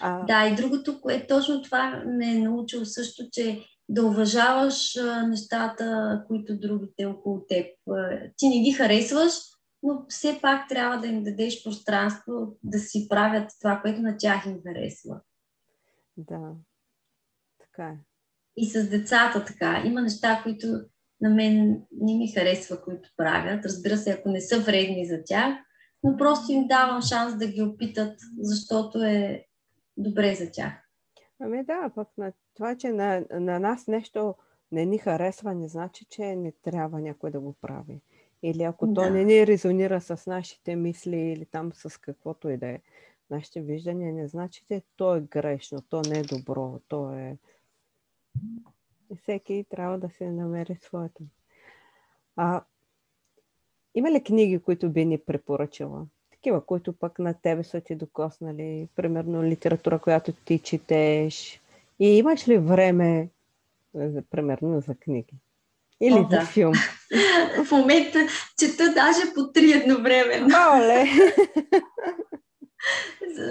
[0.00, 0.24] А...
[0.24, 6.24] Да, и другото, което точно това ме е научил също, че да уважаваш а, нещата,
[6.26, 7.66] които другите около теб.
[8.36, 9.32] Ти не ги харесваш,
[9.82, 14.46] но все пак трябва да им дадеш пространство да си правят това, което на тях
[14.46, 15.20] им харесва.
[16.16, 16.52] Да,
[17.58, 17.98] така е.
[18.56, 19.82] И с децата така.
[19.86, 20.66] Има неща, които
[21.20, 23.64] на мен не ми харесва, които правят.
[23.64, 25.56] Разбира се, ако не са вредни за тях,
[26.02, 29.46] но просто им давам шанс да ги опитат, защото е
[29.96, 30.72] добре за тях.
[31.40, 34.34] Ами да, пък на това, че на, на нас нещо
[34.72, 38.00] не ни харесва, не значи, че не трябва някой да го прави.
[38.42, 38.94] Или ако да.
[38.94, 42.80] то не ни резонира с нашите мисли или там с каквото и да е,
[43.30, 47.36] нашите виждания, не значи, че то е грешно, то не е добро, то е...
[49.22, 51.22] Всеки трябва да се намери своето.
[52.36, 52.62] А,
[53.94, 56.06] има ли книги, които би ни препоръчала?
[56.30, 61.60] Такива, които пък на тебе са ти докоснали, примерно литература, която ти четеш.
[61.98, 63.28] И имаш ли време,
[64.30, 65.34] примерно, за книги?
[66.00, 66.44] Или О, за да.
[66.44, 66.72] филм?
[67.64, 68.18] В момента
[68.58, 70.48] чета даже по три едновременно.
[70.74, 71.04] Оле!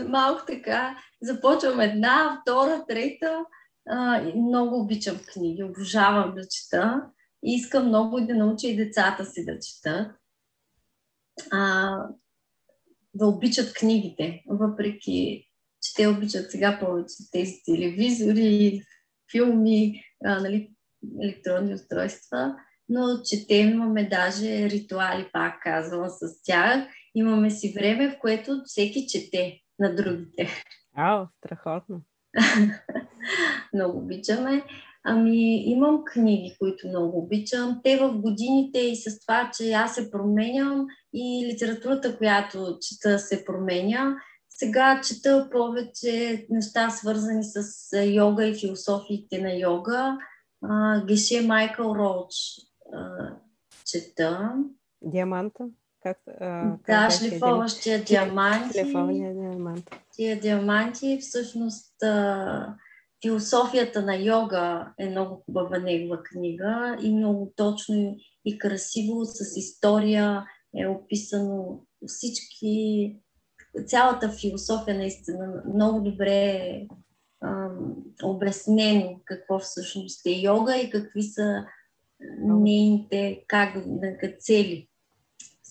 [0.07, 0.97] Малко така.
[1.21, 3.45] Започвам една, втора, трета.
[3.89, 7.09] А, много обичам книги, обожавам да чета.
[7.43, 10.11] И искам много да науча и децата си да четат.
[11.51, 11.91] А,
[13.13, 15.47] да обичат книгите, въпреки
[15.86, 18.81] че те обичат сега повече тези телевизори,
[19.31, 20.71] филми, а, нали,
[21.21, 22.55] електронни устройства,
[22.89, 26.88] но четем, имаме даже ритуали, пак казвам, с тях.
[27.15, 30.49] Имаме си време, в което всеки чете на другите.
[30.95, 32.01] Ао, страхотно.
[33.73, 34.63] много обичаме.
[35.07, 37.81] Ами, имам книги, които много обичам.
[37.83, 43.45] Те в годините и с това, че аз се променям и литературата, която чета, се
[43.45, 44.15] променя.
[44.49, 47.65] Сега чета повече неща, свързани с
[48.05, 50.17] йога и философиите на йога.
[51.07, 52.36] Геше Майкъл Роуч
[53.86, 54.53] чета.
[55.01, 55.63] Диаманта?
[56.05, 58.79] Как, а, да, шлифоващия диаманти.
[58.79, 59.89] Шлифовния диамант.
[60.15, 62.75] Тия диаманти, всъщност а,
[63.21, 70.45] философията на йога е много хубава негова книга и много точно и красиво с история
[70.77, 73.15] е описано всички,
[73.85, 76.81] цялата философия наистина много добре
[78.23, 81.65] обяснено какво всъщност е йога и какви са
[82.39, 83.77] нейните как,
[84.39, 84.87] цели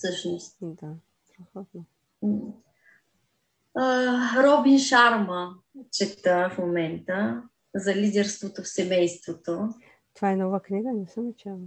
[0.04, 0.56] всъщност.
[0.60, 0.94] Да,
[1.24, 1.84] страхотно.
[4.36, 5.54] Робин Шарма
[5.92, 7.42] чета в момента
[7.74, 9.68] за лидерството в семейството.
[10.14, 11.58] Това е нова книга, не съм чела.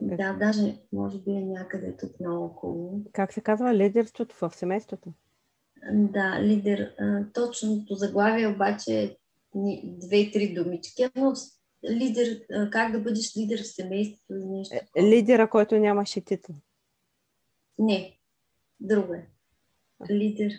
[0.00, 3.00] Да, даже може би е някъде тук наоколо.
[3.12, 5.12] Как се казва лидерството в семейството?
[5.92, 6.94] Да, лидер.
[7.34, 9.16] Точното заглавие обаче е
[9.84, 11.34] две-три думички, но
[11.90, 14.76] лидер, как да бъдеш лидер в семейството нещо.
[14.96, 16.54] Е, лидера, който нямаше титул.
[17.78, 18.18] Не,
[18.80, 19.28] друго е.
[20.10, 20.52] Лидер.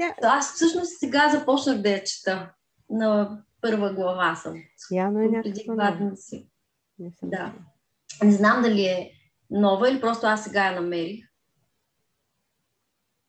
[0.00, 0.14] Yeah.
[0.22, 2.54] Аз всъщност сега започнах да я чета.
[2.90, 4.62] На първа глава съм.
[4.90, 6.16] Явно е някаква нова.
[7.22, 7.54] Да.
[8.22, 9.12] Не знам дали е
[9.50, 11.24] нова или просто аз сега я намерих.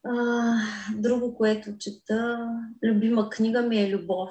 [0.03, 0.53] А,
[0.95, 2.49] друго, което чета,
[2.83, 4.29] любима книга ми е Любов.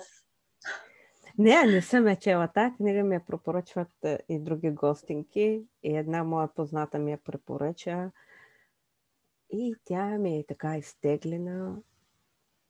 [1.38, 2.48] Не, не съм я чела.
[2.54, 3.88] Та книга ми я препоръчват
[4.28, 5.62] и други гостинки.
[5.82, 8.10] И една моя позната ми я препоръча.
[9.52, 11.76] И тя ми е така изтеглена.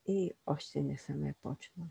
[0.08, 1.88] И още не съм я почнала.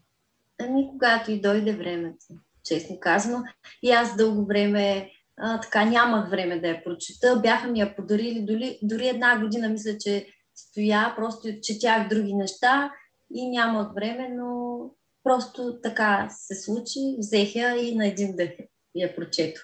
[0.60, 2.26] Ами, когато и дойде времето,
[2.64, 3.44] честно казано.
[3.84, 7.40] И аз дълго време а, така нямах време да я прочета.
[7.44, 12.94] Бяха ми я подарили дори, дори една година, мисля, че стоя, просто четях други неща
[13.34, 14.80] и нямах време, но
[15.24, 18.50] просто така се случи, взех я и на един дъх
[18.96, 19.64] я прочетох.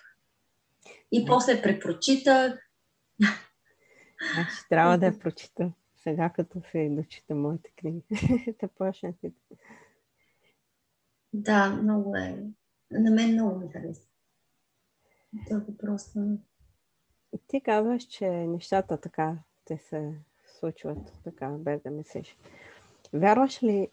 [1.11, 2.59] И после препрочитах.
[4.37, 8.03] Аз трябва да я прочита сега, като се дочита моите книги.
[8.59, 9.33] Те почнати.
[11.33, 12.43] Да, много е.
[12.91, 14.07] На мен много ми харесва.
[15.47, 16.37] Това просто.
[17.47, 20.13] Ти казваш, че нещата така те се
[20.59, 22.37] случват така, без да мислиш.
[23.13, 23.89] Вярваш ли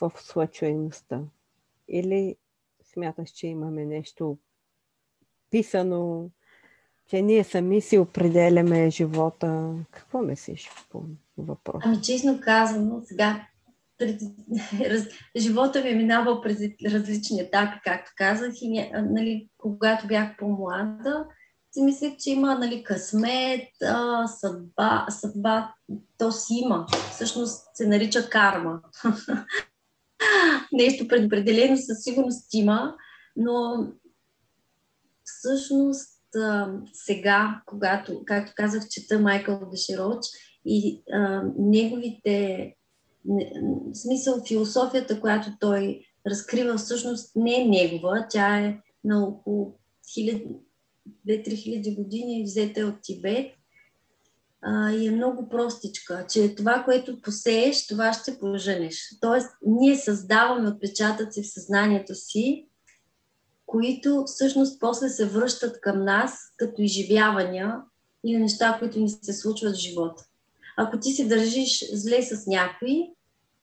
[0.00, 1.22] в случайността?
[1.88, 2.36] Или
[2.82, 4.38] смяташ, че имаме нещо
[5.50, 6.30] писано,
[7.12, 9.74] че ние сами си определяме живота?
[9.90, 11.02] Какво мислиш по
[11.38, 11.80] въпроса?
[11.84, 13.46] Ами честно казано, сега
[14.80, 15.02] раз,
[15.36, 16.58] живота ми е минавал през
[16.92, 21.26] различни етапи, както казах, и нали, когато бях по-млада,
[21.72, 25.74] си мислех, че има нали, късмет, а, съдба, съдба,
[26.18, 26.86] то си има.
[27.10, 28.80] Всъщност се нарича карма.
[30.72, 32.94] Нещо предопределено със сигурност има,
[33.36, 33.86] но
[35.24, 40.24] всъщност а, сега, когато, както казах, чета Майкъл Дешероч
[40.64, 42.74] и а, неговите
[43.24, 49.78] в смисъл философията, която той разкрива, всъщност не е негова, тя е на около
[51.28, 53.52] 2-3 хиляди години, взета е от Тибет
[54.62, 59.16] а, и е много простичка, че това, което посееш, това ще поженеш.
[59.20, 62.68] Тоест, ние създаваме отпечатъци в съзнанието си,
[63.72, 67.76] които всъщност после се връщат към нас като изживявания
[68.26, 70.24] или неща, които ни се случват в живота.
[70.76, 73.10] Ако ти се държиш зле с някой,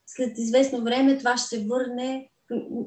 [0.06, 2.30] след известно време това ще се върне,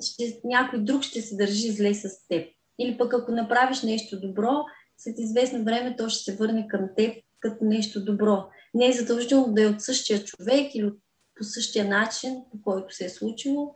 [0.02, 2.48] ще, някой друг ще се държи зле с теб.
[2.78, 4.64] Или пък ако направиш нещо добро,
[4.98, 8.44] след известно време то ще се върне към теб като нещо добро.
[8.74, 10.90] Не е задължително да е от същия човек или
[11.34, 13.74] по същия начин, по който се е случило,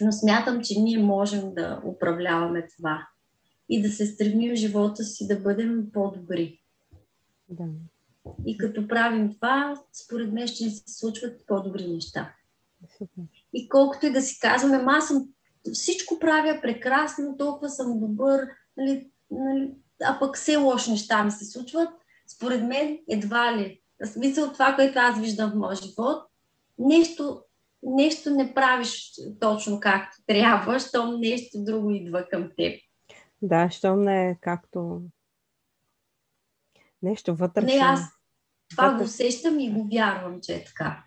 [0.00, 3.08] но смятам, че ние можем да управляваме това
[3.68, 6.60] и да се стремим в живота си да бъдем по-добри.
[7.48, 7.64] Да.
[8.46, 12.34] И като правим това, според мен ще ни се случват по-добри неща.
[13.52, 15.28] И колкото и да си казваме, аз съм
[15.72, 19.70] всичко правя прекрасно, толкова съм добър, нали, нали,
[20.04, 21.88] а пък все лоши неща ми се случват,
[22.36, 23.80] според мен едва ли.
[24.04, 26.22] В смисъл това, което аз виждам в моя живот,
[26.78, 27.42] нещо,
[27.84, 32.80] нещо не правиш точно както трябва, щом нещо друго идва към теб.
[33.42, 35.02] Да, щом не е както
[37.02, 37.68] нещо вътрешно.
[37.68, 38.00] Не, аз
[38.70, 41.04] това го усещам и го вярвам, че е така.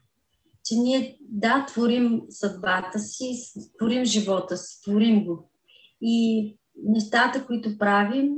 [0.63, 5.51] Че ние, да, творим съдбата си, творим живота си, творим го.
[6.01, 8.35] И нещата, които правим,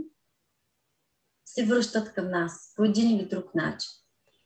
[1.46, 3.90] се връщат към нас по един или друг начин.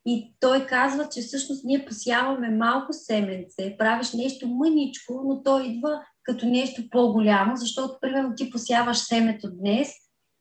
[0.06, 6.02] И той казва, че всъщност ние посяваме малко семенце, правиш нещо мъничко, но то идва
[6.24, 9.90] като нещо по-голямо, защото, примерно, ти посяваш семето днес,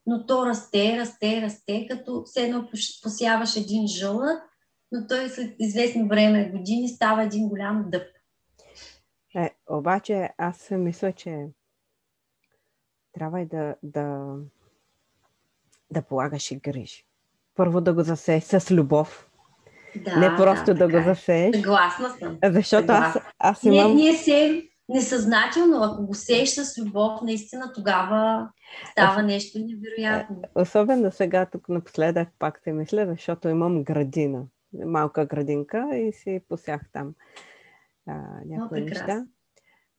[0.06, 2.68] но то расте, расте, расте, като все едно
[3.02, 4.42] посяваш един жълъд,
[4.92, 8.06] но той след известно време, години, става един голям дъб.
[9.34, 11.46] Е, обаче аз мисля, че
[13.12, 14.34] трябва и да, да,
[15.90, 17.04] да полагаш и грижи.
[17.54, 19.31] Първо да го засееш с любов.
[19.96, 21.02] Да, не просто да, да го е.
[21.02, 21.56] засееш.
[21.56, 22.38] Съгласна съм.
[22.44, 23.22] Защото Съгласна.
[23.38, 23.74] аз, аз имам...
[23.74, 28.48] Ние, ние се несъзнателно, ако го сееш с любов, наистина тогава
[28.90, 30.36] става нещо невероятно.
[30.42, 34.42] Е, особено сега, тук напоследък пак се мисля, защото имам градина,
[34.86, 37.14] малка градинка и си посях там
[38.06, 39.26] а, някои О, неща,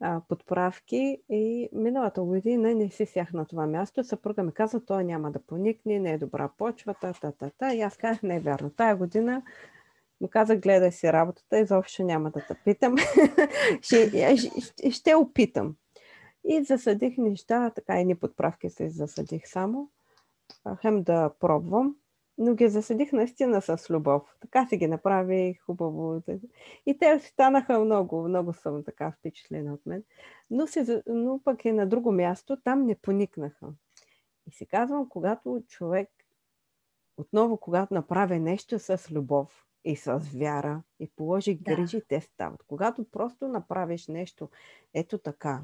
[0.02, 4.04] а, подправки и миналата година не си сях на това място.
[4.04, 7.74] Съпруга ми каза, той няма да поникне, не е добра почвата, та, та, та.
[7.74, 8.70] И аз казах, не е вярно.
[8.70, 9.42] Тая година
[10.24, 12.96] му казах, гледай си работата, изобщо няма да те питам.
[13.82, 15.76] ще, ще, ще опитам.
[16.44, 19.90] И засадих неща, така и ни подправки се засадих само.
[20.82, 21.96] Хем да пробвам,
[22.38, 24.36] но ги засадих наистина с любов.
[24.40, 26.22] Така си ги направих хубаво.
[26.86, 30.04] И те станаха много, много съм така впечатлена от мен.
[30.50, 33.68] Но, си, но пък е на друго място, там не поникнаха.
[34.48, 36.10] И си казвам, когато човек,
[37.18, 42.06] отново когато направи нещо с любов, и с вяра и положи грижи, да.
[42.08, 42.64] те стават.
[42.68, 44.50] Когато просто направиш нещо,
[44.94, 45.62] ето така,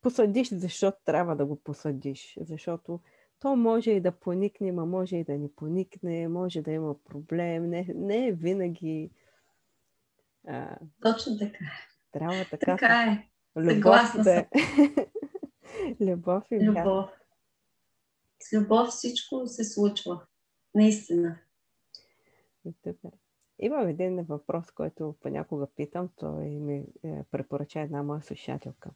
[0.00, 3.00] посадиш, защото трябва да го посадиш, защото
[3.40, 7.70] то може и да поникне, а може и да не поникне, може да има проблем,
[7.70, 9.10] не, не е винаги...
[10.46, 11.64] А, Точно така.
[12.12, 12.66] Трябва така.
[12.66, 13.28] Така е.
[13.56, 14.46] Любов да...
[16.00, 16.66] любов и.
[16.66, 17.10] Любов.
[18.42, 20.26] С любов всичко се случва.
[20.74, 21.38] Наистина.
[23.58, 26.08] Имам един въпрос, който понякога питам.
[26.16, 28.90] Той ми е, препоръча една моя слушателка.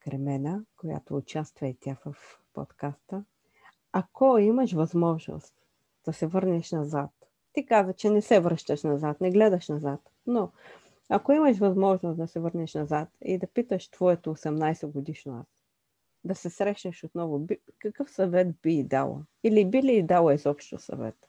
[0.00, 2.16] Кремена, която участва и тя в
[2.52, 3.24] подкаста.
[3.92, 5.54] Ако имаш възможност
[6.04, 7.10] да се върнеш назад,
[7.52, 10.52] ти каза, че не се връщаш назад, не гледаш назад, но
[11.08, 15.46] ако имаш възможност да се върнеш назад и да питаш твоето 18 годишно аз,
[16.24, 17.46] да се срещнеш отново,
[17.78, 19.24] какъв съвет би дала?
[19.44, 21.28] Или би ли дала изобщо съвет?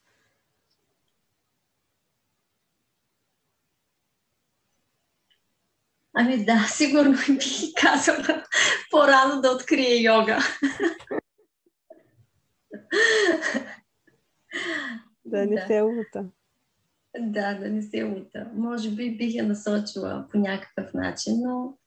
[6.22, 8.44] Ами да, сигурно бих казала
[8.92, 10.38] по-рано да открие йога.
[15.26, 16.26] да не се лута.
[17.20, 18.52] Да, да не се лута.
[18.54, 21.78] Може би бих я насочила по някакъв начин, но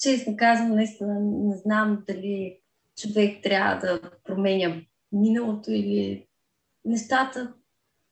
[0.00, 2.60] честно казвам, наистина не знам дали
[3.02, 4.82] човек трябва да променя
[5.12, 6.26] миналото или
[6.84, 7.54] нещата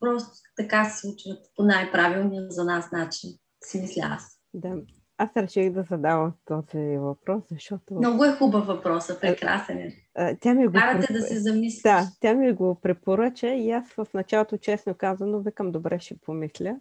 [0.01, 3.30] просто така се случват по най-правилния за нас начин,
[3.64, 4.39] си мисля аз.
[4.55, 4.76] Да,
[5.22, 7.94] аз реших да задавам този въпрос, защото...
[7.94, 10.36] Много е хубав въпрос, прекрасен е.
[10.40, 11.82] Тя ми го Карате да се замислиш.
[11.82, 16.80] Да, тя ми го препоръча и аз в началото, честно казано, викам, добре, ще помисля.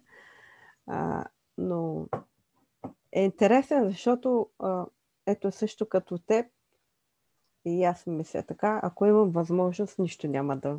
[0.86, 1.24] А,
[1.58, 2.06] но
[3.12, 4.86] е интересен, защото а,
[5.26, 6.46] ето също като теб,
[7.64, 10.78] и аз мисля така, ако имам възможност, нищо няма да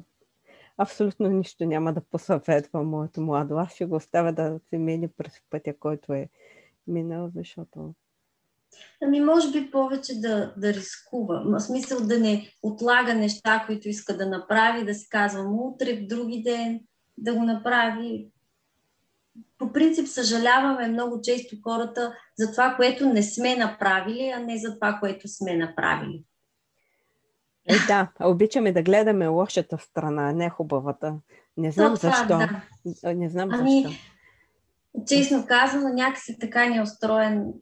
[0.78, 3.58] абсолютно нищо няма да посъветва моето младо.
[3.58, 6.30] Аз ще го оставя да се мени през пътя, който е
[6.88, 7.94] минал, защото...
[9.02, 11.44] Ами, може би повече да, да рискува.
[11.46, 16.08] В смисъл да не отлага неща, които иска да направи, да си казвам утре, в
[16.08, 16.80] други ден,
[17.18, 18.30] да го направи.
[19.58, 24.76] По принцип съжаляваме много често хората за това, което не сме направили, а не за
[24.76, 26.24] това, което сме направили.
[27.66, 31.16] Е, да, обичаме да гледаме лошата страна, не хубавата.
[31.58, 32.28] Не знам това, защо.
[32.28, 33.14] Да.
[33.14, 34.00] Не знам ами, защо.
[35.08, 37.54] Честно казано, някакси така ни е устроен,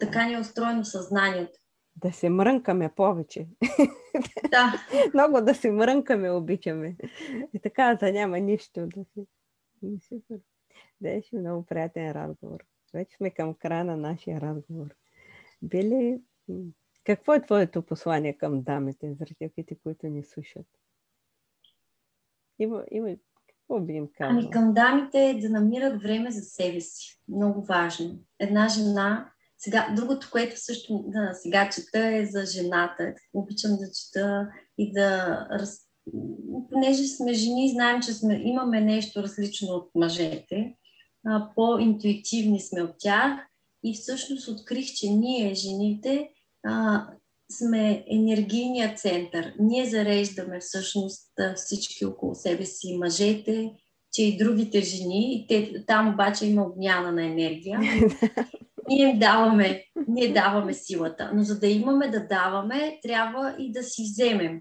[0.00, 1.58] така ни е устроено съзнанието.
[1.96, 3.48] Да се мрънкаме повече.
[4.50, 4.72] Да.
[5.14, 6.96] Много да се мрънкаме обичаме.
[7.54, 9.26] И така, да няма нищо да си.
[10.08, 10.38] Супер.
[11.00, 12.58] Беше много приятен разговор.
[12.94, 14.88] Вече сме към края на нашия разговор.
[15.62, 16.20] Били
[17.04, 20.66] какво е твоето послание към дамите, зрителите, които ни слушат?
[22.58, 23.16] Има, има,
[23.68, 24.30] какво би им казал?
[24.30, 27.20] Ами към дамите е да намират време за себе си.
[27.28, 28.18] Много важно.
[28.38, 33.14] Една жена, сега, другото, което също да, сега чета е за жената.
[33.34, 34.48] Обичам да чета
[34.78, 35.80] и да раз...
[36.70, 40.74] Понеже сме жени, знаем, че сме, имаме нещо различно от мъжете.
[41.54, 43.40] по-интуитивни сме от тях
[43.84, 46.30] и всъщност открих, че ние, жените,
[46.64, 47.06] а,
[47.52, 49.52] сме енергийния център.
[49.58, 53.70] Ние зареждаме всъщност всички около себе си, мъжете,
[54.12, 57.80] че и другите жени, и те, там обаче има обмяна на енергия.
[58.88, 61.30] ние даваме, ние даваме силата.
[61.34, 64.60] Но за да имаме да даваме, трябва и да си вземем.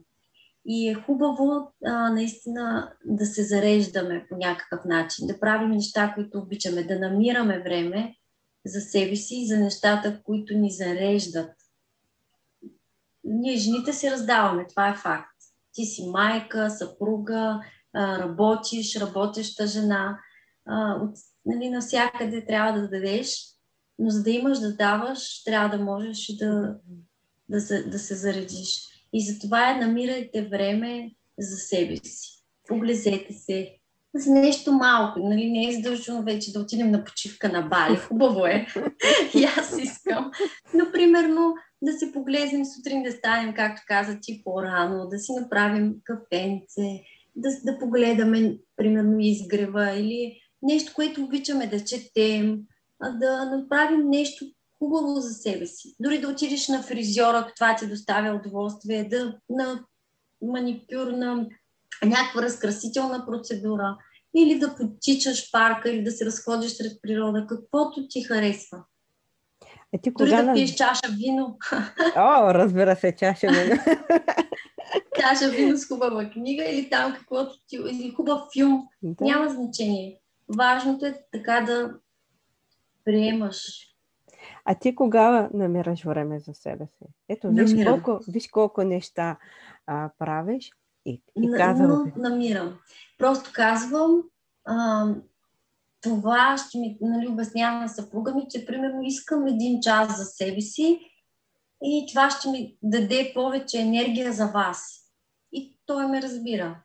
[0.66, 6.38] И е хубаво а, наистина да се зареждаме по някакъв начин, да правим неща, които
[6.38, 8.16] обичаме, да намираме време
[8.66, 11.52] за себе си и за нещата, които ни зареждат
[13.26, 15.36] ние жените си раздаваме, това е факт.
[15.74, 17.60] Ти си майка, съпруга,
[17.96, 20.20] работиш, работеща жена,
[21.02, 21.16] от,
[21.46, 23.56] нали, навсякъде трябва да дадеш,
[24.00, 26.76] но за да имаш да даваш, трябва да можеш да,
[27.50, 28.88] да, се, да се заредиш.
[29.14, 32.44] И затова е намирайте време за себе си.
[32.68, 33.78] Поглезете се.
[34.16, 35.20] За нещо малко.
[35.20, 37.96] Нали, не е задължено вече да отидем на почивка на Бали.
[37.96, 38.68] Хубаво е.
[39.34, 40.32] и аз искам.
[40.74, 45.96] Но, примерно, да си поглезнем сутрин, да станем, както каза ти, по-рано, да си направим
[46.04, 47.02] кафенце,
[47.36, 52.60] да, да погледаме, примерно, изгрева или нещо, което обичаме да четем,
[53.20, 54.46] да направим нещо
[54.80, 55.96] хубаво за себе си.
[56.00, 59.86] Дори да отидеш на фризьора, ако това ти доставя удоволствие, да на
[60.42, 61.48] маникюр, на
[62.06, 63.98] някаква разкрасителна процедура,
[64.38, 68.84] или да потичаш парка, или да се разходиш сред природа, каквото ти харесва.
[69.96, 71.58] Е, ти кога Дори да пиеш чаша вино.
[72.16, 73.82] О, разбира се, чаша вино.
[75.20, 77.76] чаша вино с хубава книга или там каквото ти...
[77.76, 78.88] или хубав филм.
[79.02, 79.26] Да.
[79.26, 80.20] Няма значение.
[80.58, 81.94] Важното е така да
[83.06, 83.58] приемаш.
[84.66, 87.06] А ти кога намираш време за себе си?
[87.30, 89.38] Ето, виж колко, виж колко неща
[89.88, 90.72] а, правиш
[91.06, 92.14] и, и казвам.
[92.18, 92.78] Намирам.
[93.18, 94.24] Просто казвам,
[94.66, 95.08] а,
[96.06, 100.62] това ще ми нали, обяснява на съпруга ми, че примерно искам един час за себе
[100.62, 101.00] си
[101.84, 105.12] и това ще ми даде повече енергия за вас.
[105.52, 106.82] И той ме разбира.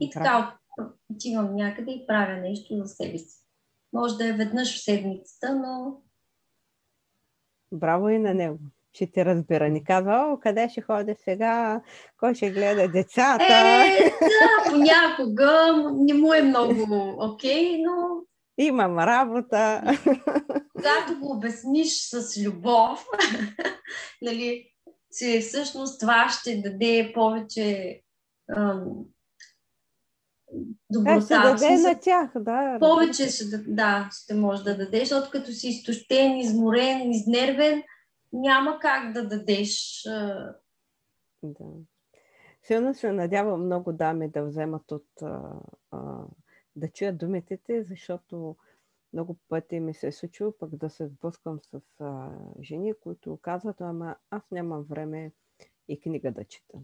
[0.00, 0.56] И така
[1.14, 3.38] отивам някъде и правя нещо за себе си.
[3.92, 6.00] Може да е веднъж в седмицата, но...
[7.72, 8.58] Браво и на него.
[8.92, 9.68] Ще те разбира.
[9.68, 11.82] Ни казва, о, къде ще ходиш сега,
[12.18, 13.44] кой ще гледа децата.
[13.44, 16.72] Е, да, понякога не му е много
[17.18, 18.22] окей, okay, но
[18.58, 19.82] имам работа.
[20.74, 23.06] Когато го обясниш с любов,
[24.22, 24.68] нали,
[25.18, 28.00] че всъщност това ще даде повече
[28.56, 28.84] ам,
[30.90, 31.18] доброта.
[31.20, 32.76] Да, ще даде на тях, да.
[32.80, 37.82] Повече ще, да, ще можеш да дадеш, защото като си изтощен, изморен, изнервен,
[38.32, 40.02] няма как да дадеш.
[41.42, 41.64] Да.
[42.62, 45.40] Силно се надявам много дами да вземат от а,
[45.90, 45.98] а,
[46.76, 48.56] да чуят думите защото
[49.12, 53.80] много пъти ми се е случило пък да се сблъскам с а, жени, които казват,
[53.80, 55.32] ама аз нямам време
[55.88, 56.78] и книга да чета.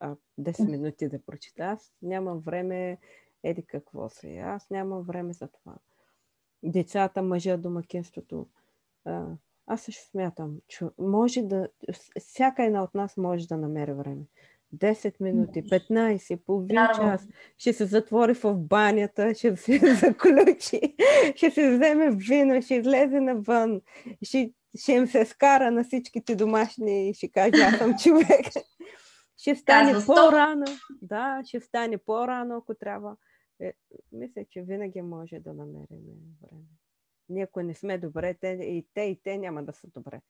[0.00, 1.62] А, 10 минути да прочита.
[1.62, 2.98] Аз нямам време,
[3.42, 4.38] еди какво се.
[4.38, 5.76] Аз нямам време за това.
[6.62, 8.48] Децата, мъжа, домакинството.
[9.04, 9.26] А,
[9.66, 11.68] аз също смятам, че може да,
[12.20, 14.24] всяка една от нас може да намери време.
[14.74, 20.80] 10 минути, 15, половин час, ще се затвори в банята, ще се заключи,
[21.34, 23.80] ще се вземе вино, ще излезе навън,
[24.22, 28.46] ще, ще им се скара на всичките домашни и ще каже, аз съм човек.
[29.38, 30.64] Ще стане по-рано.
[31.02, 33.16] Да, ще стане по-рано, ако трябва.
[33.60, 33.72] Е,
[34.12, 36.00] мисля, че винаги може да намерим
[36.42, 36.64] време.
[37.28, 40.20] Ние, ако не сме добре, те и те, и те няма да са добре.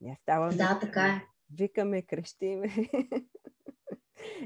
[0.00, 0.48] Не става.
[0.48, 1.22] Да, така е.
[1.54, 2.68] Викаме, крещиме.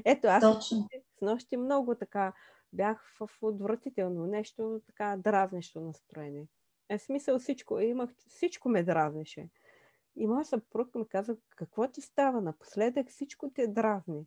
[0.05, 0.87] Ето, аз Точно.
[1.17, 2.33] с нощи много така
[2.73, 6.47] бях в отвратително нещо, така дразнещо настроение.
[6.89, 9.49] Е, смисъл всичко, имах, всичко ме дразнеше.
[10.15, 14.25] И моят съпруг ми каза, какво ти става напоследък, всичко ти е дразни.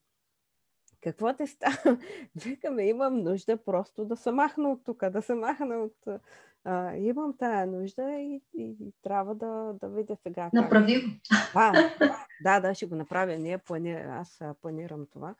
[1.07, 1.99] Какво те става?
[2.45, 6.21] Викаме, имам нужда просто да се махна от тук, да се махна от...
[6.65, 10.51] А, имам тая нужда и, и, и трябва да, да видя сега.
[10.53, 11.11] Направи го.
[12.43, 13.37] Да, да, ще го направя.
[13.37, 13.93] Ние плани...
[13.93, 15.35] Аз планирам това.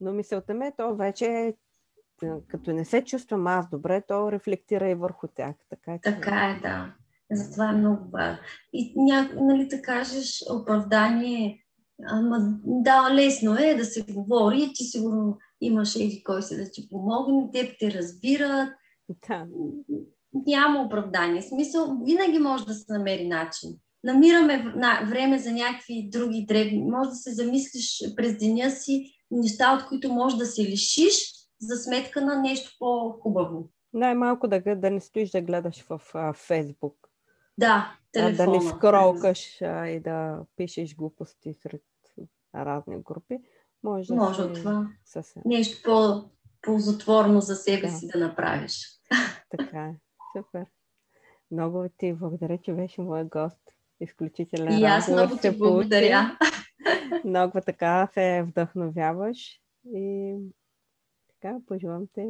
[0.00, 1.54] Но мисълта ми е, то вече
[2.48, 5.54] като не се чувствам аз добре, то рефлектира и върху тях.
[5.70, 6.94] Така е, така е да.
[7.30, 8.38] Затова е много важно.
[8.72, 11.64] И ня, нали, да кажеш оправдание,
[12.06, 16.88] ама да, лесно е да се говори, ти сигурно имаш еди кой се да ти
[16.88, 18.68] помогне, те те разбират.
[19.28, 19.46] Да.
[20.46, 21.42] Няма оправдание.
[21.42, 23.70] Смисъл, винаги може да се намери начин.
[24.04, 24.74] Намираме
[25.08, 26.84] време за някакви други дребни.
[26.84, 31.76] Може да се замислиш през деня си неща, от които може да се лишиш за
[31.76, 33.68] сметка на нещо по-хубаво.
[33.92, 37.08] Най-малко да, да не стоиш да гледаш в а, Фейсбук
[37.58, 38.58] да, телефона.
[38.58, 41.82] Да не скролкаш а, и да пишеш глупости сред
[42.54, 43.38] разни групи.
[43.82, 44.88] Може, може да това.
[45.04, 45.42] Съвсем.
[45.46, 47.92] Нещо по-ползотворно за себе да.
[47.92, 48.86] си да направиш.
[49.58, 49.94] Така е.
[50.36, 50.66] Супер.
[51.50, 53.60] Много ти благодаря, че беше мой гост.
[54.00, 56.38] Изключителен И аз много ти благодаря.
[57.24, 59.60] Много така се вдъхновяваш
[59.94, 60.34] и
[61.28, 62.28] така пожелавам те.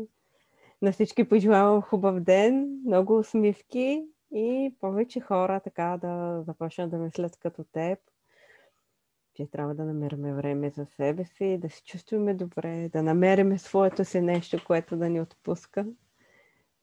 [0.83, 7.37] На всички пожелавам хубав ден, много усмивки и повече хора така да започнат да мислят
[7.37, 7.99] като теб,
[9.35, 14.05] че трябва да намерим време за себе си, да се чувстваме добре, да намериме своето
[14.05, 15.87] си нещо, което да ни отпуска.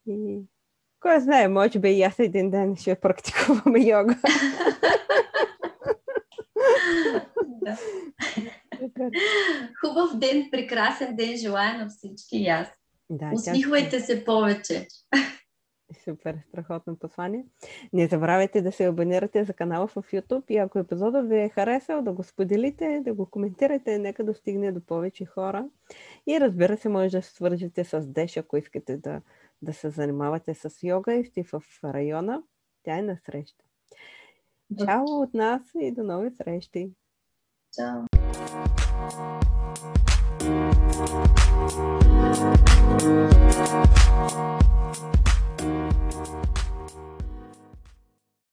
[0.08, 0.40] И
[1.00, 4.16] кой знае, може би и аз един ден ще практикуваме йога.
[9.82, 12.68] Хубав ден, прекрасен ден желая на всички и аз.
[13.10, 14.88] Да, Усмихвайте се повече.
[15.94, 17.46] Супер, страхотно послание.
[17.94, 22.02] Не забравяйте да се абонирате за канала в YouTube и ако епизода ви е харесал,
[22.02, 25.70] да го споделите, да го коментирате, нека достигне до повече хора.
[26.28, 29.22] И разбира се, може да се свържете с Деш, ако искате да,
[29.62, 32.44] да се занимавате с йога и сте в района.
[32.84, 33.64] Тя е на среща.
[34.86, 36.92] Чао от нас и до нови срещи!
[37.76, 38.06] Чао!